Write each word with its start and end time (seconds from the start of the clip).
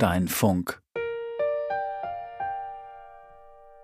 Friedensteinfunk. 0.00 0.80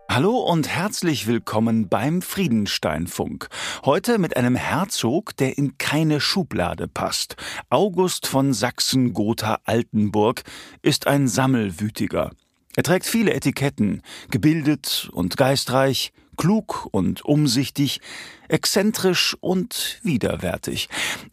Hallo 0.09 0.39
und 0.39 0.69
herzlich 0.69 1.27
willkommen 1.27 1.89
beim 1.89 2.23
Friedensteinfunk. 2.23 3.49
Heute 3.85 4.19
mit 4.19 4.37
einem 4.37 4.55
Herzog, 4.55 5.37
der 5.39 5.59
in 5.59 5.77
keine 5.77 6.21
Schublade 6.21 6.87
passt. 6.87 7.35
August 7.69 8.29
von 8.29 8.53
Sachsen-Gotha-Altenburg 8.53 10.45
ist 10.83 11.09
ein 11.09 11.27
Sammelwütiger. 11.27 12.31
Er 12.77 12.83
trägt 12.85 13.07
viele 13.07 13.35
Etiketten, 13.35 14.01
gebildet 14.31 15.11
und 15.13 15.37
geistreich, 15.37 16.13
klug 16.37 16.87
und 16.93 17.25
umsichtig, 17.25 18.01
exzentrisch 18.49 19.37
und 19.41 19.99
widerwärtig. 20.05 20.89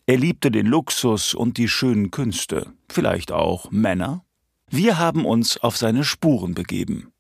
Er 0.08 0.18
liebte 0.18 0.50
den 0.50 0.66
Luxus 0.66 1.36
und 1.36 1.58
die 1.58 1.68
schönen 1.68 2.10
Künste, 2.10 2.74
vielleicht 2.90 3.32
auch 3.32 3.70
Männer. 3.70 4.26
Wir 4.74 4.98
haben 4.98 5.26
uns 5.26 5.58
auf 5.58 5.76
seine 5.76 6.06
Spuren 6.06 6.54
begeben. 6.54 7.12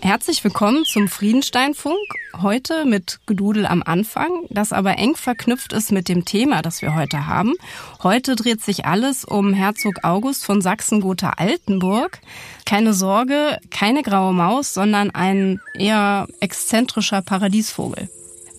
Herzlich 0.00 0.42
willkommen 0.42 0.84
zum 0.84 1.06
Friedensteinfunk. 1.06 1.96
Heute 2.42 2.84
mit 2.84 3.20
Gedudel 3.26 3.66
am 3.66 3.84
Anfang, 3.84 4.28
das 4.50 4.72
aber 4.72 4.98
eng 4.98 5.14
verknüpft 5.14 5.72
ist 5.72 5.92
mit 5.92 6.08
dem 6.08 6.24
Thema, 6.24 6.60
das 6.60 6.82
wir 6.82 6.96
heute 6.96 7.28
haben. 7.28 7.54
Heute 8.02 8.34
dreht 8.34 8.60
sich 8.64 8.86
alles 8.86 9.24
um 9.24 9.52
Herzog 9.52 10.02
August 10.02 10.44
von 10.46 10.60
Sachsen-Gotha-Altenburg. 10.60 12.18
Keine 12.66 12.92
Sorge, 12.92 13.58
keine 13.70 14.02
graue 14.02 14.34
Maus, 14.34 14.74
sondern 14.74 15.12
ein 15.12 15.60
eher 15.74 16.26
exzentrischer 16.40 17.22
Paradiesvogel. 17.22 18.08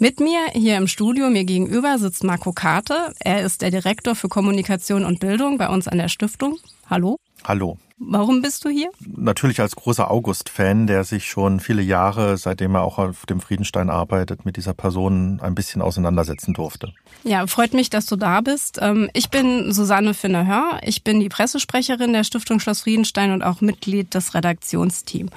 Mit 0.01 0.21
mir 0.21 0.39
hier 0.53 0.77
im 0.77 0.87
Studio, 0.87 1.29
mir 1.29 1.43
gegenüber, 1.43 1.97
sitzt 1.97 2.23
Marco 2.23 2.53
Karte. 2.53 3.13
Er 3.19 3.41
ist 3.41 3.61
der 3.61 3.69
Direktor 3.69 4.15
für 4.15 4.29
Kommunikation 4.29 5.03
und 5.03 5.19
Bildung 5.19 5.57
bei 5.57 5.67
uns 5.67 5.89
an 5.89 5.97
der 5.97 6.07
Stiftung. 6.07 6.57
Hallo. 6.89 7.17
Hallo. 7.43 7.77
Warum 7.97 8.41
bist 8.41 8.63
du 8.63 8.69
hier? 8.69 8.91
Natürlich 9.05 9.59
als 9.59 9.75
großer 9.75 10.09
August-Fan, 10.09 10.87
der 10.87 11.03
sich 11.03 11.25
schon 11.25 11.59
viele 11.59 11.81
Jahre, 11.81 12.37
seitdem 12.37 12.75
er 12.75 12.83
auch 12.83 12.97
auf 12.97 13.25
dem 13.25 13.41
Friedenstein 13.41 13.89
arbeitet, 13.89 14.45
mit 14.45 14.55
dieser 14.55 14.73
Person 14.73 15.41
ein 15.41 15.53
bisschen 15.53 15.81
auseinandersetzen 15.81 16.53
durfte. 16.53 16.93
Ja, 17.25 17.45
freut 17.47 17.73
mich, 17.73 17.89
dass 17.89 18.05
du 18.05 18.15
da 18.15 18.39
bist. 18.39 18.79
Ähm, 18.81 19.09
ich 19.11 19.29
bin 19.29 19.73
Susanne 19.73 20.13
Finnerhör. 20.13 20.79
Ich 20.81 21.03
bin 21.03 21.19
die 21.19 21.27
Pressesprecherin 21.27 22.13
der 22.13 22.23
Stiftung 22.23 22.61
Schloss 22.61 22.83
Friedenstein 22.83 23.33
und 23.33 23.43
auch 23.43 23.59
Mitglied 23.59 24.13
des 24.13 24.33
Redaktionsteams. 24.33 25.29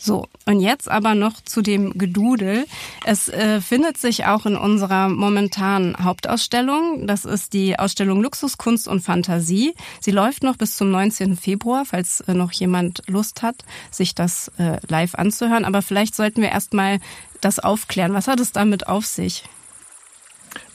So, 0.00 0.28
und 0.46 0.60
jetzt 0.60 0.88
aber 0.88 1.16
noch 1.16 1.40
zu 1.42 1.60
dem 1.60 1.98
Gedudel. 1.98 2.66
Es 3.04 3.28
äh, 3.28 3.60
findet 3.60 3.98
sich 3.98 4.26
auch 4.26 4.46
in 4.46 4.56
unserer 4.56 5.08
momentanen 5.08 5.96
Hauptausstellung. 6.02 7.08
Das 7.08 7.24
ist 7.24 7.52
die 7.52 7.78
Ausstellung 7.78 8.22
Luxus, 8.22 8.58
Kunst 8.58 8.86
und 8.86 9.00
Fantasie. 9.00 9.74
Sie 10.00 10.12
läuft 10.12 10.44
noch 10.44 10.56
bis 10.56 10.76
zum 10.76 10.92
19. 10.92 11.36
Februar, 11.36 11.84
falls 11.84 12.20
äh, 12.20 12.34
noch 12.34 12.52
jemand 12.52 13.02
Lust 13.08 13.42
hat, 13.42 13.64
sich 13.90 14.14
das 14.14 14.52
äh, 14.58 14.78
live 14.86 15.16
anzuhören. 15.16 15.64
Aber 15.64 15.82
vielleicht 15.82 16.14
sollten 16.14 16.42
wir 16.42 16.50
erstmal 16.50 17.00
das 17.40 17.58
aufklären. 17.58 18.14
Was 18.14 18.28
hat 18.28 18.38
es 18.38 18.52
damit 18.52 18.86
auf 18.86 19.04
sich? 19.04 19.44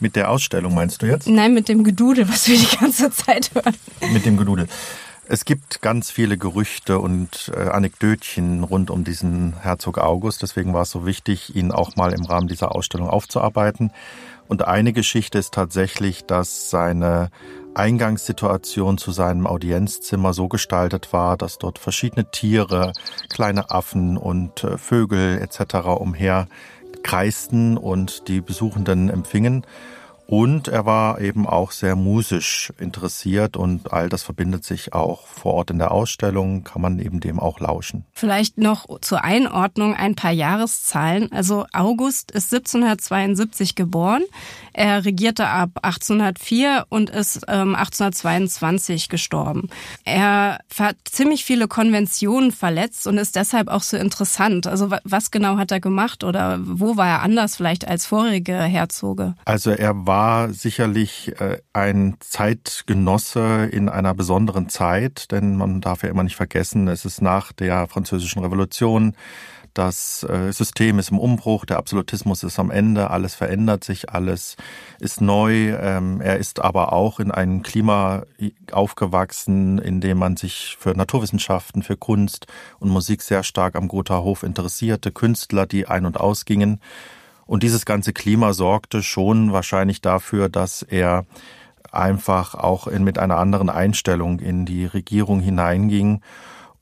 Mit 0.00 0.16
der 0.16 0.30
Ausstellung 0.30 0.74
meinst 0.74 1.02
du 1.02 1.06
jetzt? 1.06 1.28
Nein, 1.28 1.54
mit 1.54 1.68
dem 1.68 1.82
Gedudel, 1.82 2.28
was 2.28 2.46
wir 2.46 2.58
die 2.58 2.76
ganze 2.76 3.10
Zeit 3.10 3.50
hören. 3.54 3.74
Mit 4.12 4.26
dem 4.26 4.36
Gedudel. 4.36 4.68
Es 5.26 5.46
gibt 5.46 5.80
ganz 5.80 6.10
viele 6.10 6.36
Gerüchte 6.36 6.98
und 6.98 7.50
äh, 7.56 7.70
Anekdötchen 7.70 8.62
rund 8.62 8.90
um 8.90 9.04
diesen 9.04 9.58
Herzog 9.58 9.98
August. 9.98 10.42
Deswegen 10.42 10.74
war 10.74 10.82
es 10.82 10.90
so 10.90 11.06
wichtig, 11.06 11.56
ihn 11.56 11.72
auch 11.72 11.96
mal 11.96 12.12
im 12.12 12.26
Rahmen 12.26 12.46
dieser 12.46 12.74
Ausstellung 12.74 13.08
aufzuarbeiten. 13.08 13.90
Und 14.48 14.66
eine 14.68 14.92
Geschichte 14.92 15.38
ist 15.38 15.54
tatsächlich, 15.54 16.26
dass 16.26 16.68
seine 16.68 17.30
Eingangssituation 17.74 18.98
zu 18.98 19.12
seinem 19.12 19.46
Audienzzimmer 19.46 20.34
so 20.34 20.48
gestaltet 20.48 21.14
war, 21.14 21.38
dass 21.38 21.56
dort 21.56 21.78
verschiedene 21.78 22.30
Tiere, 22.30 22.92
kleine 23.30 23.70
Affen 23.70 24.18
und 24.18 24.62
äh, 24.62 24.76
Vögel 24.76 25.38
etc. 25.38 25.86
umher 25.98 26.48
kreisten 27.02 27.78
und 27.78 28.28
die 28.28 28.42
Besuchenden 28.42 29.08
empfingen. 29.08 29.66
Und 30.26 30.68
er 30.68 30.86
war 30.86 31.20
eben 31.20 31.46
auch 31.46 31.70
sehr 31.70 31.96
musisch 31.96 32.72
interessiert 32.78 33.56
und 33.56 33.92
all 33.92 34.08
das 34.08 34.22
verbindet 34.22 34.64
sich 34.64 34.94
auch 34.94 35.26
vor 35.26 35.54
Ort 35.54 35.70
in 35.70 35.78
der 35.78 35.92
Ausstellung, 35.92 36.64
kann 36.64 36.80
man 36.80 36.98
eben 36.98 37.20
dem 37.20 37.38
auch 37.38 37.60
lauschen. 37.60 38.06
Vielleicht 38.12 38.56
noch 38.56 39.00
zur 39.00 39.22
Einordnung 39.22 39.94
ein 39.94 40.14
paar 40.14 40.32
Jahreszahlen. 40.32 41.30
Also 41.32 41.66
August 41.72 42.30
ist 42.30 42.52
1772 42.54 43.74
geboren. 43.74 44.22
Er 44.74 45.04
regierte 45.04 45.46
ab 45.46 45.70
1804 45.82 46.86
und 46.88 47.08
ist 47.08 47.42
ähm, 47.46 47.76
1822 47.76 49.08
gestorben. 49.08 49.68
Er 50.04 50.58
hat 50.76 50.96
ziemlich 51.04 51.44
viele 51.44 51.68
Konventionen 51.68 52.50
verletzt 52.50 53.06
und 53.06 53.16
ist 53.16 53.36
deshalb 53.36 53.68
auch 53.68 53.82
so 53.82 53.96
interessant. 53.96 54.66
Also 54.66 54.90
was 55.04 55.30
genau 55.30 55.58
hat 55.58 55.70
er 55.70 55.78
gemacht 55.78 56.24
oder 56.24 56.58
wo 56.60 56.96
war 56.96 57.06
er 57.06 57.22
anders 57.22 57.56
vielleicht 57.56 57.86
als 57.86 58.04
vorige 58.04 58.60
Herzoge? 58.60 59.34
Also 59.44 59.70
er 59.70 60.06
war 60.06 60.52
sicherlich 60.52 61.32
äh, 61.40 61.58
ein 61.72 62.16
Zeitgenosse 62.18 63.68
in 63.70 63.88
einer 63.88 64.12
besonderen 64.12 64.68
Zeit, 64.68 65.30
denn 65.30 65.56
man 65.56 65.82
darf 65.82 66.02
ja 66.02 66.08
immer 66.08 66.24
nicht 66.24 66.36
vergessen, 66.36 66.88
es 66.88 67.04
ist 67.04 67.22
nach 67.22 67.52
der 67.52 67.86
französischen 67.86 68.42
Revolution 68.42 69.14
das 69.74 70.22
äh, 70.22 70.52
System 70.52 70.98
ist 70.98 71.10
im 71.10 71.18
Umbruch, 71.18 71.64
der 71.64 71.78
Absolutismus 71.78 72.42
ist 72.44 72.58
am 72.58 72.70
Ende, 72.70 73.10
alles 73.10 73.34
verändert 73.34 73.84
sich, 73.84 74.10
alles 74.10 74.56
ist 75.00 75.20
neu. 75.20 75.76
Ähm, 75.76 76.20
er 76.20 76.38
ist 76.38 76.60
aber 76.60 76.92
auch 76.92 77.20
in 77.20 77.30
einem 77.30 77.62
Klima 77.62 78.22
aufgewachsen, 78.72 79.78
in 79.78 80.00
dem 80.00 80.18
man 80.18 80.36
sich 80.36 80.76
für 80.78 80.90
Naturwissenschaften, 80.90 81.82
für 81.82 81.96
Kunst 81.96 82.46
und 82.78 82.88
Musik 82.88 83.22
sehr 83.22 83.42
stark 83.42 83.74
am 83.74 83.88
Gotha 83.88 84.18
Hof 84.18 84.44
interessierte, 84.44 85.10
Künstler, 85.10 85.66
die 85.66 85.88
ein- 85.88 86.06
und 86.06 86.18
ausgingen. 86.18 86.80
Und 87.46 87.62
dieses 87.62 87.84
ganze 87.84 88.12
Klima 88.12 88.52
sorgte 88.52 89.02
schon 89.02 89.52
wahrscheinlich 89.52 90.00
dafür, 90.00 90.48
dass 90.48 90.82
er 90.82 91.26
einfach 91.90 92.54
auch 92.54 92.86
in, 92.86 93.04
mit 93.04 93.18
einer 93.18 93.38
anderen 93.38 93.70
Einstellung 93.70 94.40
in 94.40 94.66
die 94.66 94.86
Regierung 94.86 95.40
hineinging 95.40 96.20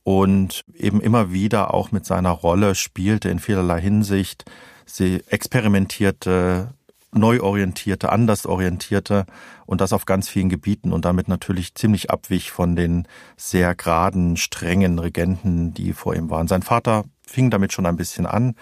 und 0.05 0.65
eben 0.75 1.01
immer 1.01 1.33
wieder 1.33 1.75
auch 1.75 1.93
mit 1.93 2.05
seiner 2.05 2.31
Rolle 2.31 2.75
spielte 2.75 3.29
in 3.29 3.39
vielerlei 3.39 3.81
Hinsicht. 3.81 4.45
Sie 4.85 5.23
experimentierte, 5.29 6.75
neu 7.13 7.41
orientierte, 7.41 8.11
anders 8.11 8.47
orientierte 8.47 9.27
und 9.67 9.81
das 9.81 9.93
auf 9.93 10.07
ganz 10.07 10.29
vielen 10.29 10.49
Gebieten 10.49 10.93
und 10.93 11.05
damit 11.05 11.29
natürlich 11.29 11.75
ziemlich 11.75 12.11
abwich 12.11 12.51
von 12.51 12.75
den 12.75 13.07
sehr 13.37 13.75
geraden, 13.75 14.37
strengen 14.37 14.99
Regenten, 14.99 15.75
die 15.75 15.93
vor 15.93 16.15
ihm 16.15 16.31
waren. 16.31 16.49
Sein 16.49 16.63
Vater 16.63 17.05
fing 17.27 17.51
damit 17.51 17.73
schon 17.73 17.87
ein 17.87 17.97
bisschen 17.97 18.27
an, 18.27 18.55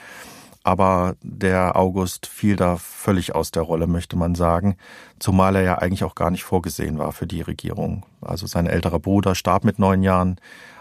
aber 0.63 1.17
der 1.23 1.77
August 1.77 2.27
fiel 2.27 2.57
da 2.57 2.77
völlig 2.77 3.35
aus 3.35 3.51
der 3.51 3.63
Rolle, 3.63 3.87
möchte 3.87 4.17
man 4.17 4.35
sagen, 4.35 4.77
zumal 5.19 5.57
er 5.57 5.63
ja 5.63 5.79
eigentlich 5.79 6.05
auch 6.05 6.15
gar 6.15 6.31
nicht 6.31 6.45
vorgesehen 6.45 6.99
war 6.99 7.13
für 7.13 7.27
die 7.27 7.41
Regierung. 7.41 8.05
Also 8.21 8.47
sein 8.47 8.67
älterer 8.67 8.99
Bruder 8.99 9.35
starb 9.35 9.65
mit 9.65 9.79
neun 9.79 10.03
Jahren, 10.03 10.37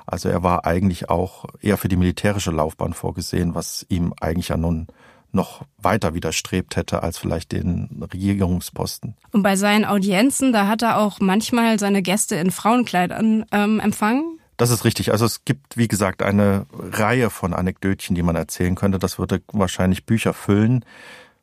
also 0.06 0.28
er 0.28 0.42
war 0.42 0.66
eigentlich 0.66 1.10
auch 1.10 1.46
eher 1.62 1.78
für 1.78 1.88
die 1.88 1.96
militärische 1.96 2.50
Laufbahn 2.50 2.94
vorgesehen, 2.94 3.54
was 3.54 3.86
ihm 3.90 4.14
eigentlich 4.20 4.48
ja 4.48 4.58
nun 4.58 4.88
noch 5.32 5.62
weiter 5.78 6.16
widerstrebt 6.16 6.76
hätte 6.76 7.04
als 7.04 7.20
vielleicht 7.20 7.52
den 7.52 8.04
Regierungsposten. 8.12 9.16
Und 9.32 9.44
bei 9.44 9.56
seinen 9.56 9.86
Audienzen, 9.86 10.52
da 10.52 10.66
hat 10.66 10.82
er 10.82 10.98
auch 10.98 11.20
manchmal 11.20 11.78
seine 11.78 12.02
Gäste 12.02 12.36
in 12.36 12.50
Frauenkleidern 12.50 13.46
ähm, 13.52 13.80
empfangen? 13.80 14.39
Das 14.60 14.72
ist 14.72 14.84
richtig. 14.84 15.14
Also 15.14 15.24
es 15.24 15.46
gibt, 15.46 15.78
wie 15.78 15.88
gesagt, 15.88 16.22
eine 16.22 16.66
Reihe 16.74 17.30
von 17.30 17.54
Anekdötchen, 17.54 18.14
die 18.14 18.24
man 18.24 18.36
erzählen 18.36 18.76
könnte. 18.76 19.00
Das 19.00 19.18
würde 19.18 19.42
wahrscheinlich 19.54 20.06
Bücher 20.06 20.34
füllen. 20.34 20.84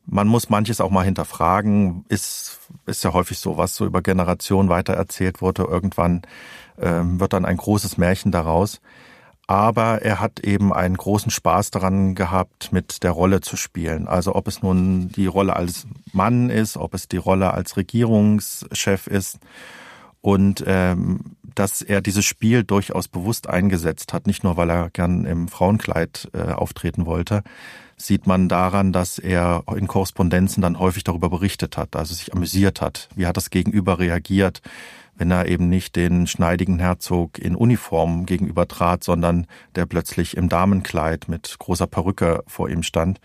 Man 0.04 0.28
muss 0.28 0.50
manches 0.50 0.82
auch 0.82 0.90
mal 0.90 1.06
hinterfragen. 1.06 2.04
Ist, 2.10 2.58
ist 2.84 3.04
ja 3.04 3.14
häufig 3.14 3.38
so, 3.38 3.56
was 3.56 3.74
so 3.74 3.86
über 3.86 4.02
Generationen 4.02 4.68
weitererzählt 4.68 5.40
wurde. 5.40 5.62
Irgendwann 5.62 6.22
ähm, 6.78 7.18
wird 7.18 7.32
dann 7.32 7.46
ein 7.46 7.56
großes 7.56 7.96
Märchen 7.96 8.32
daraus. 8.32 8.82
Aber 9.46 10.02
er 10.02 10.20
hat 10.20 10.40
eben 10.40 10.74
einen 10.74 10.98
großen 10.98 11.30
Spaß 11.30 11.70
daran 11.70 12.16
gehabt, 12.16 12.70
mit 12.70 13.02
der 13.02 13.12
Rolle 13.12 13.40
zu 13.40 13.56
spielen. 13.56 14.08
Also 14.08 14.34
ob 14.34 14.46
es 14.46 14.60
nun 14.60 15.08
die 15.08 15.26
Rolle 15.26 15.56
als 15.56 15.86
Mann 16.12 16.50
ist, 16.50 16.76
ob 16.76 16.92
es 16.92 17.08
die 17.08 17.16
Rolle 17.16 17.54
als 17.54 17.78
Regierungschef 17.78 19.06
ist. 19.06 19.38
Und 20.20 20.62
ähm, 20.66 21.36
dass 21.58 21.82
er 21.82 22.00
dieses 22.00 22.24
Spiel 22.24 22.62
durchaus 22.64 23.08
bewusst 23.08 23.48
eingesetzt 23.48 24.12
hat, 24.12 24.26
nicht 24.26 24.44
nur 24.44 24.56
weil 24.56 24.70
er 24.70 24.90
gern 24.90 25.24
im 25.24 25.48
Frauenkleid 25.48 26.28
äh, 26.32 26.52
auftreten 26.52 27.06
wollte, 27.06 27.42
sieht 27.96 28.26
man 28.26 28.48
daran, 28.48 28.92
dass 28.92 29.18
er 29.18 29.64
in 29.74 29.86
Korrespondenzen 29.86 30.62
dann 30.62 30.78
häufig 30.78 31.02
darüber 31.02 31.30
berichtet 31.30 31.76
hat, 31.76 31.96
also 31.96 32.14
sich 32.14 32.34
amüsiert 32.34 32.80
hat. 32.80 33.08
Wie 33.16 33.26
hat 33.26 33.36
das 33.36 33.50
Gegenüber 33.50 33.98
reagiert? 33.98 34.62
wenn 35.16 35.30
er 35.30 35.48
eben 35.48 35.68
nicht 35.68 35.96
den 35.96 36.26
schneidigen 36.26 36.78
Herzog 36.78 37.38
in 37.38 37.56
Uniform 37.56 38.26
gegenüber 38.26 38.68
trat, 38.68 39.02
sondern 39.02 39.46
der 39.74 39.86
plötzlich 39.86 40.36
im 40.36 40.48
Damenkleid 40.48 41.28
mit 41.28 41.56
großer 41.58 41.86
Perücke 41.86 42.44
vor 42.46 42.68
ihm 42.68 42.82
stand. 42.82 43.18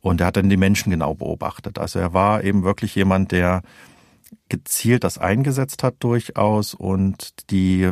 Und 0.00 0.20
er 0.20 0.28
hat 0.28 0.36
dann 0.36 0.48
die 0.48 0.56
Menschen 0.56 0.90
genau 0.90 1.14
beobachtet. 1.14 1.78
Also 1.78 1.98
er 1.98 2.14
war 2.14 2.44
eben 2.44 2.62
wirklich 2.62 2.94
jemand, 2.94 3.32
der 3.32 3.62
gezielt 4.48 5.04
das 5.04 5.18
eingesetzt 5.18 5.82
hat 5.82 5.96
durchaus 6.00 6.74
und 6.74 7.50
die, 7.50 7.90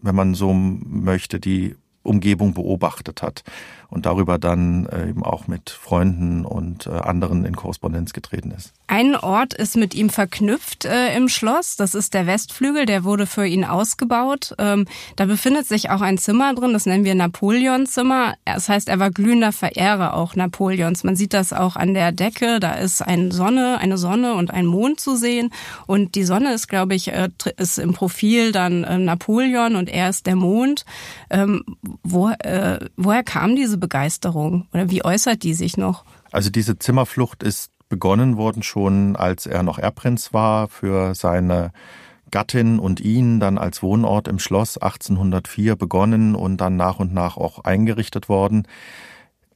wenn 0.00 0.14
man 0.14 0.34
so 0.34 0.52
möchte, 0.52 1.40
die 1.40 1.76
Umgebung 2.02 2.54
beobachtet 2.54 3.22
hat 3.22 3.44
und 3.92 4.06
darüber 4.06 4.38
dann 4.38 4.86
äh, 4.86 5.10
eben 5.10 5.22
auch 5.22 5.48
mit 5.48 5.68
Freunden 5.68 6.46
und 6.46 6.86
äh, 6.86 6.92
anderen 6.92 7.44
in 7.44 7.54
Korrespondenz 7.54 8.14
getreten 8.14 8.50
ist. 8.50 8.72
Ein 8.86 9.14
Ort 9.14 9.52
ist 9.52 9.76
mit 9.76 9.94
ihm 9.94 10.08
verknüpft 10.08 10.86
äh, 10.86 11.14
im 11.14 11.28
Schloss. 11.28 11.76
Das 11.76 11.94
ist 11.94 12.14
der 12.14 12.26
Westflügel. 12.26 12.86
Der 12.86 13.04
wurde 13.04 13.26
für 13.26 13.46
ihn 13.46 13.66
ausgebaut. 13.66 14.54
Ähm, 14.58 14.86
da 15.16 15.26
befindet 15.26 15.66
sich 15.66 15.90
auch 15.90 16.00
ein 16.00 16.16
Zimmer 16.16 16.54
drin. 16.54 16.72
Das 16.72 16.86
nennen 16.86 17.04
wir 17.04 17.14
Napoleonzimmer. 17.14 18.34
Das 18.46 18.70
heißt, 18.70 18.88
er 18.88 18.98
war 18.98 19.10
glühender 19.10 19.52
Verehrer 19.52 20.14
auch 20.14 20.36
Napoleons. 20.36 21.04
Man 21.04 21.14
sieht 21.14 21.34
das 21.34 21.52
auch 21.52 21.76
an 21.76 21.92
der 21.92 22.12
Decke. 22.12 22.60
Da 22.60 22.72
ist 22.72 23.02
eine 23.02 23.30
Sonne, 23.30 23.76
eine 23.78 23.98
Sonne 23.98 24.34
und 24.34 24.50
ein 24.50 24.64
Mond 24.64 25.00
zu 25.00 25.16
sehen. 25.16 25.50
Und 25.86 26.14
die 26.14 26.24
Sonne 26.24 26.54
ist, 26.54 26.66
glaube 26.66 26.94
ich, 26.94 27.08
äh, 27.08 27.28
ist 27.58 27.78
im 27.78 27.92
Profil 27.92 28.52
dann 28.52 28.84
äh, 28.84 28.96
Napoleon 28.96 29.76
und 29.76 29.90
er 29.90 30.08
ist 30.08 30.24
der 30.24 30.36
Mond. 30.36 30.86
Ähm, 31.28 31.62
wo, 32.02 32.30
äh, 32.30 32.88
woher 32.96 33.22
kam 33.22 33.56
diese 33.56 33.78
Begeisterung 33.78 34.66
oder 34.72 34.90
wie 34.90 35.04
äußert 35.04 35.42
die 35.42 35.54
sich 35.54 35.76
noch? 35.76 36.04
Also 36.30 36.50
diese 36.50 36.78
Zimmerflucht 36.78 37.42
ist 37.42 37.70
begonnen 37.88 38.36
worden 38.38 38.62
schon, 38.62 39.16
als 39.16 39.44
er 39.46 39.62
noch 39.62 39.78
Erbprinz 39.78 40.32
war 40.32 40.68
für 40.68 41.14
seine 41.14 41.72
Gattin 42.30 42.78
und 42.78 43.00
ihn 43.00 43.38
dann 43.38 43.58
als 43.58 43.82
Wohnort 43.82 44.26
im 44.26 44.38
Schloss 44.38 44.78
1804 44.78 45.76
begonnen 45.76 46.34
und 46.34 46.56
dann 46.56 46.76
nach 46.76 46.98
und 46.98 47.12
nach 47.12 47.36
auch 47.36 47.60
eingerichtet 47.64 48.28
worden. 48.28 48.66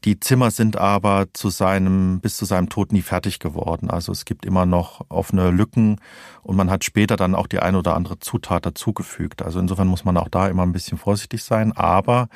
Die 0.04 0.20
Zimmer 0.20 0.50
sind 0.50 0.76
aber 0.76 1.26
zu 1.32 1.50
seinem, 1.50 2.20
bis 2.20 2.36
zu 2.36 2.44
seinem 2.44 2.68
Tod 2.68 2.92
nie 2.92 3.02
fertig 3.02 3.38
geworden. 3.38 3.90
Also 3.90 4.12
es 4.12 4.24
gibt 4.24 4.44
immer 4.44 4.66
noch 4.66 5.04
offene 5.08 5.50
Lücken 5.50 6.00
und 6.42 6.56
man 6.56 6.70
hat 6.70 6.84
später 6.84 7.16
dann 7.16 7.34
auch 7.34 7.46
die 7.46 7.60
eine 7.60 7.78
oder 7.78 7.94
andere 7.94 8.18
Zutat 8.20 8.66
dazugefügt. 8.66 9.42
Also 9.42 9.58
insofern 9.58 9.88
muss 9.88 10.04
man 10.04 10.16
auch 10.16 10.28
da 10.28 10.48
immer 10.48 10.62
ein 10.62 10.72
bisschen 10.72 10.98
vorsichtig 10.98 11.42
sein. 11.42 11.72
Aber 11.72 12.28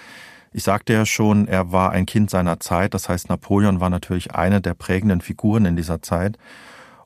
ich 0.53 0.65
sagte 0.65 0.93
ja 0.93 1.07
schon, 1.07 1.47
er 1.47 1.71
war 1.71 1.93
ein 1.93 2.07
Kind 2.07 2.31
seiner 2.31 2.59
Zeit. 2.59 2.95
Das 2.95 3.09
heißt, 3.09 3.29
Napoleon 3.29 3.81
war 3.81 3.91
natürlich 3.91 4.35
eine 4.35 4.61
der 4.61 4.75
prägenden 4.75 5.21
Figuren 5.21 5.65
in 5.65 5.77
dieser 5.77 6.03
Zeit. 6.03 6.39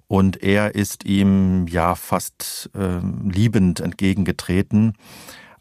Und 0.06 0.42
er 0.42 0.74
ist 0.74 1.04
ihm 1.04 1.66
ja 1.66 1.94
fast 1.94 2.70
äh, 2.74 3.00
liebend 3.28 3.80
entgegengetreten, 3.80 4.94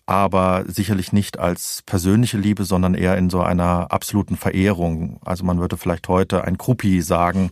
aber 0.05 0.65
sicherlich 0.67 1.13
nicht 1.13 1.39
als 1.39 1.81
persönliche 1.85 2.37
Liebe, 2.37 2.65
sondern 2.65 2.93
eher 2.93 3.17
in 3.17 3.29
so 3.29 3.41
einer 3.41 3.91
absoluten 3.91 4.35
Verehrung. 4.35 5.19
Also 5.23 5.45
man 5.45 5.59
würde 5.59 5.77
vielleicht 5.77 6.07
heute 6.09 6.43
ein 6.43 6.57
Kruppi 6.57 7.01
sagen, 7.01 7.51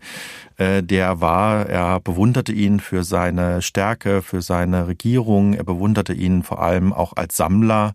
äh, 0.57 0.83
der 0.83 1.21
war, 1.21 1.67
er 1.67 2.01
bewunderte 2.01 2.51
ihn 2.51 2.79
für 2.81 3.03
seine 3.03 3.61
Stärke, 3.61 4.21
für 4.21 4.41
seine 4.41 4.87
Regierung, 4.87 5.53
er 5.53 5.63
bewunderte 5.63 6.13
ihn 6.13 6.43
vor 6.43 6.61
allem 6.61 6.91
auch 6.91 7.13
als 7.15 7.37
Sammler 7.37 7.93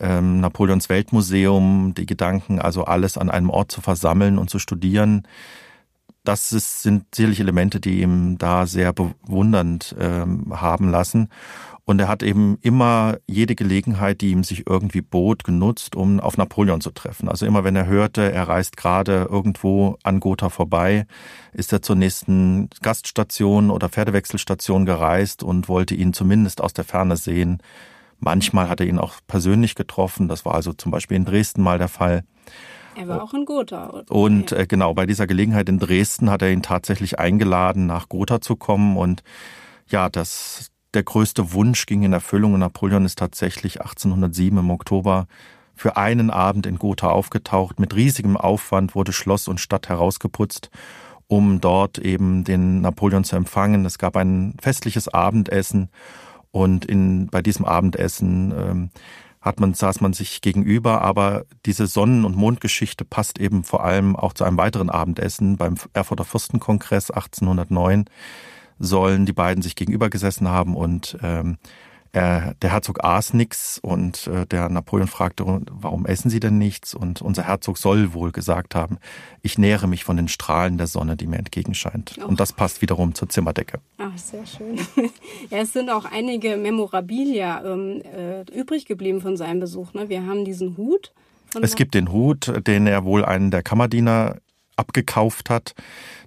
ähm, 0.00 0.40
Napoleons 0.40 0.88
Weltmuseum, 0.88 1.94
die 1.96 2.06
Gedanken, 2.06 2.58
also 2.58 2.84
alles 2.84 3.16
an 3.16 3.30
einem 3.30 3.50
Ort 3.50 3.70
zu 3.70 3.80
versammeln 3.80 4.38
und 4.38 4.50
zu 4.50 4.58
studieren. 4.58 5.22
Das 6.24 6.52
ist, 6.52 6.82
sind 6.82 7.14
sicherlich 7.14 7.40
Elemente, 7.40 7.80
die 7.80 8.00
ihm 8.00 8.38
da 8.38 8.66
sehr 8.66 8.92
bewundernd 8.92 9.94
ähm, 9.98 10.58
haben 10.58 10.88
lassen. 10.90 11.28
Und 11.86 12.00
er 12.00 12.08
hat 12.08 12.22
eben 12.22 12.56
immer 12.62 13.18
jede 13.26 13.54
Gelegenheit, 13.54 14.22
die 14.22 14.30
ihm 14.30 14.42
sich 14.42 14.66
irgendwie 14.66 15.02
bot, 15.02 15.44
genutzt, 15.44 15.94
um 15.94 16.18
auf 16.18 16.38
Napoleon 16.38 16.80
zu 16.80 16.90
treffen. 16.90 17.28
Also 17.28 17.44
immer 17.44 17.62
wenn 17.62 17.76
er 17.76 17.86
hörte, 17.86 18.32
er 18.32 18.48
reist 18.48 18.78
gerade 18.78 19.28
irgendwo 19.30 19.98
an 20.02 20.18
Gotha 20.18 20.48
vorbei, 20.48 21.06
ist 21.52 21.74
er 21.74 21.82
zur 21.82 21.96
nächsten 21.96 22.70
Gaststation 22.80 23.70
oder 23.70 23.90
Pferdewechselstation 23.90 24.86
gereist 24.86 25.42
und 25.42 25.68
wollte 25.68 25.94
ihn 25.94 26.14
zumindest 26.14 26.62
aus 26.62 26.72
der 26.72 26.84
Ferne 26.84 27.18
sehen. 27.18 27.58
Manchmal 28.18 28.70
hat 28.70 28.80
er 28.80 28.86
ihn 28.86 28.98
auch 28.98 29.16
persönlich 29.26 29.74
getroffen. 29.74 30.28
Das 30.28 30.46
war 30.46 30.54
also 30.54 30.72
zum 30.72 30.90
Beispiel 30.90 31.18
in 31.18 31.26
Dresden 31.26 31.62
mal 31.62 31.76
der 31.76 31.88
Fall. 31.88 32.24
Er 32.96 33.08
war 33.08 33.22
auch 33.22 33.34
in 33.34 33.44
Gotha. 33.44 34.04
Und 34.08 34.52
äh, 34.52 34.66
genau, 34.66 34.94
bei 34.94 35.06
dieser 35.06 35.26
Gelegenheit 35.26 35.68
in 35.68 35.78
Dresden 35.78 36.30
hat 36.30 36.42
er 36.42 36.50
ihn 36.50 36.62
tatsächlich 36.62 37.18
eingeladen, 37.18 37.86
nach 37.86 38.08
Gotha 38.08 38.40
zu 38.40 38.56
kommen. 38.56 38.96
Und 38.96 39.22
ja, 39.88 40.08
das, 40.08 40.70
der 40.94 41.02
größte 41.02 41.52
Wunsch 41.52 41.86
ging 41.86 42.02
in 42.02 42.12
Erfüllung 42.12 42.54
und 42.54 42.60
Napoleon 42.60 43.04
ist 43.04 43.18
tatsächlich 43.18 43.80
1807 43.80 44.58
im 44.58 44.70
Oktober 44.70 45.26
für 45.74 45.96
einen 45.96 46.30
Abend 46.30 46.66
in 46.66 46.78
Gotha 46.78 47.10
aufgetaucht. 47.10 47.80
Mit 47.80 47.94
riesigem 47.94 48.36
Aufwand 48.36 48.94
wurde 48.94 49.12
Schloss 49.12 49.48
und 49.48 49.58
Stadt 49.58 49.88
herausgeputzt, 49.88 50.70
um 51.26 51.60
dort 51.60 51.98
eben 51.98 52.44
den 52.44 52.80
Napoleon 52.80 53.24
zu 53.24 53.36
empfangen. 53.36 53.84
Es 53.84 53.98
gab 53.98 54.16
ein 54.16 54.54
festliches 54.60 55.08
Abendessen 55.08 55.88
und 56.52 56.84
in, 56.84 57.26
bei 57.26 57.42
diesem 57.42 57.64
Abendessen 57.64 58.54
ähm, 58.56 58.90
hat 59.44 59.60
man, 59.60 59.74
saß 59.74 60.00
man 60.00 60.14
sich 60.14 60.40
gegenüber, 60.40 61.02
aber 61.02 61.44
diese 61.66 61.86
Sonnen- 61.86 62.24
und 62.24 62.34
Mondgeschichte 62.34 63.04
passt 63.04 63.38
eben 63.38 63.62
vor 63.62 63.84
allem 63.84 64.16
auch 64.16 64.32
zu 64.32 64.44
einem 64.44 64.56
weiteren 64.56 64.88
Abendessen 64.88 65.58
beim 65.58 65.76
Erfurter 65.92 66.24
Fürstenkongress 66.24 67.10
1809 67.10 68.06
sollen 68.78 69.26
die 69.26 69.34
beiden 69.34 69.62
sich 69.62 69.76
gegenüber 69.76 70.08
gesessen 70.08 70.48
haben 70.48 70.74
und 70.74 71.18
ähm, 71.22 71.58
äh, 72.14 72.54
der 72.62 72.70
Herzog 72.70 73.02
aß 73.02 73.34
nix 73.34 73.80
und 73.82 74.28
äh, 74.28 74.46
der 74.46 74.68
Napoleon 74.68 75.08
fragte, 75.08 75.44
warum 75.70 76.06
essen 76.06 76.30
Sie 76.30 76.38
denn 76.38 76.58
nichts? 76.58 76.94
Und 76.94 77.20
unser 77.20 77.42
Herzog 77.42 77.76
soll 77.76 78.14
wohl 78.14 78.30
gesagt 78.30 78.76
haben, 78.76 78.98
ich 79.42 79.58
nähere 79.58 79.88
mich 79.88 80.04
von 80.04 80.16
den 80.16 80.28
Strahlen 80.28 80.78
der 80.78 80.86
Sonne, 80.86 81.16
die 81.16 81.26
mir 81.26 81.38
entgegenscheint. 81.38 82.16
Oh. 82.22 82.26
Und 82.26 82.38
das 82.38 82.52
passt 82.52 82.82
wiederum 82.82 83.16
zur 83.16 83.28
Zimmerdecke. 83.28 83.80
Ach, 83.98 84.16
sehr 84.16 84.46
schön. 84.46 84.76
ja, 85.50 85.58
es 85.58 85.72
sind 85.72 85.90
auch 85.90 86.04
einige 86.04 86.56
Memorabilia 86.56 87.64
ähm, 87.64 88.00
äh, 88.02 88.42
übrig 88.52 88.86
geblieben 88.86 89.20
von 89.20 89.36
seinem 89.36 89.58
Besuch. 89.58 89.92
Ne? 89.92 90.08
Wir 90.08 90.24
haben 90.24 90.44
diesen 90.44 90.76
Hut. 90.76 91.12
Es 91.62 91.74
gibt 91.74 91.94
den 91.94 92.12
Hut, 92.12 92.52
den 92.66 92.86
er 92.86 93.04
wohl 93.04 93.24
einen 93.24 93.50
der 93.50 93.64
Kammerdiener 93.64 94.36
abgekauft 94.76 95.50
hat 95.50 95.74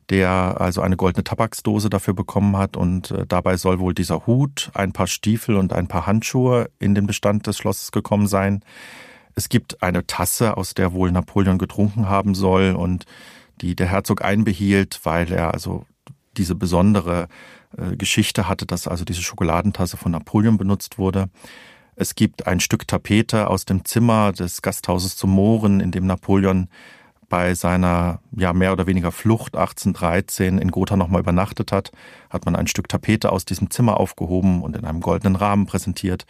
der 0.10 0.62
also 0.62 0.82
eine 0.82 0.96
goldene 0.96 1.24
Tabaksdose 1.24 1.90
dafür 1.90 2.14
bekommen 2.14 2.56
hat 2.58 2.78
und 2.78 3.12
äh, 3.12 3.26
dabei 3.28 3.58
soll 3.58 3.80
wohl 3.80 3.94
dieser 3.94 4.26
Hut, 4.26 4.72
ein 4.74 4.94
paar 4.94 5.08
Stiefel 5.08 5.58
und 5.58 5.74
ein 5.74 5.88
paar 5.88 6.08
Handschuhe 6.08 6.70
in 6.80 6.96
den 6.96 7.08
Bestand 7.08 7.48
des 7.48 7.58
Schlosses 7.58 7.92
gekommen 7.92 8.28
sein. 8.28 8.64
Es 9.36 9.50
gibt 9.50 9.84
eine 9.84 10.08
Tasse, 10.08 10.58
aus 10.58 10.74
der 10.74 10.94
wohl 10.94 11.12
Napoleon 11.12 11.58
getrunken 11.58 12.08
haben 12.10 12.36
soll 12.36 12.72
und 12.72 13.06
die 13.62 13.76
der 13.76 13.88
Herzog 13.88 14.24
einbehielt, 14.24 15.02
weil 15.04 15.32
er 15.32 15.54
also 15.54 15.86
diese 16.38 16.56
besondere 16.56 17.28
äh, 17.78 17.96
Geschichte 17.98 18.48
hatte, 18.48 18.66
dass 18.66 18.88
also 18.88 19.04
diese 19.04 19.22
Schokoladentasse 19.22 19.98
von 19.98 20.12
Napoleon 20.12 20.58
benutzt 20.58 20.98
wurde. 20.98 21.30
Es 21.96 22.16
gibt 22.16 22.48
ein 22.48 22.60
Stück 22.60 22.88
Tapete 22.88 23.50
aus 23.50 23.66
dem 23.66 23.84
Zimmer 23.84 24.32
des 24.32 24.62
Gasthauses 24.62 25.18
zum 25.18 25.32
Mohren, 25.32 25.80
in 25.80 25.92
dem 25.92 26.06
Napoleon 26.06 26.70
bei 27.30 27.54
seiner 27.56 28.20
ja 28.36 28.54
mehr 28.54 28.72
oder 28.74 28.88
weniger 28.88 29.12
Flucht 29.12 29.56
1813 29.56 30.58
in 30.58 30.72
Gotha 30.72 30.96
nochmal 30.96 31.22
übernachtet 31.22 31.72
hat, 31.72 31.92
hat 32.30 32.46
man 32.46 32.56
ein 32.56 32.68
Stück 32.68 32.88
Tapete 32.88 33.32
aus 33.32 33.46
diesem 33.46 33.70
Zimmer 33.70 34.00
aufgehoben 34.00 34.62
und 34.62 34.76
in 34.76 34.86
einem 34.86 35.02
goldenen 35.02 35.36
Rahmen 35.36 35.66
präsentiert. 35.66 36.26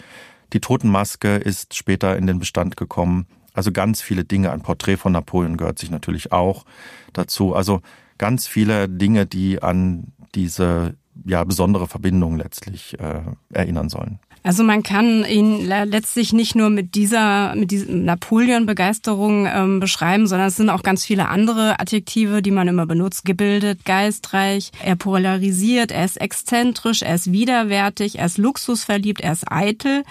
Die 0.53 0.61
Totenmaske 0.61 1.35
ist 1.35 1.75
später 1.75 2.17
in 2.17 2.27
den 2.27 2.39
Bestand 2.39 2.77
gekommen. 2.77 3.27
Also 3.53 3.71
ganz 3.71 4.01
viele 4.01 4.23
Dinge. 4.23 4.51
Ein 4.51 4.61
Porträt 4.61 4.97
von 4.97 5.11
Napoleon 5.11 5.57
gehört 5.57 5.79
sich 5.79 5.91
natürlich 5.91 6.31
auch 6.31 6.65
dazu. 7.13 7.55
Also 7.55 7.81
ganz 8.17 8.47
viele 8.47 8.87
Dinge, 8.87 9.25
die 9.25 9.61
an 9.61 10.13
diese 10.35 10.95
ja 11.25 11.43
besondere 11.43 11.87
Verbindung 11.87 12.37
letztlich 12.37 12.99
äh, 12.99 13.21
erinnern 13.51 13.89
sollen. 13.89 14.19
Also 14.47 14.63
man 14.63 14.81
kann 14.81 15.25
ihn 15.25 15.67
letztlich 15.67 16.31
nicht 16.31 16.55
nur 16.55 16.69
mit 16.69 16.95
dieser, 16.95 17.53
mit 17.55 17.69
diesem 17.69 18.05
Napoleon-Begeisterung 18.05 19.45
ähm, 19.45 19.81
beschreiben, 19.81 20.25
sondern 20.25 20.47
es 20.47 20.55
sind 20.55 20.69
auch 20.69 20.83
ganz 20.83 21.03
viele 21.03 21.27
andere 21.27 21.81
Adjektive, 21.81 22.41
die 22.41 22.51
man 22.51 22.69
immer 22.69 22.85
benutzt. 22.85 23.25
Gebildet, 23.25 23.83
geistreich, 23.83 24.71
er 24.81 24.95
polarisiert, 24.95 25.91
er 25.91 26.05
ist 26.05 26.21
exzentrisch, 26.21 27.01
er 27.01 27.15
ist 27.15 27.29
widerwärtig, 27.33 28.19
er 28.19 28.27
ist 28.27 28.37
luxusverliebt, 28.37 29.19
er 29.19 29.33
ist 29.33 29.51
eitel. 29.51 30.05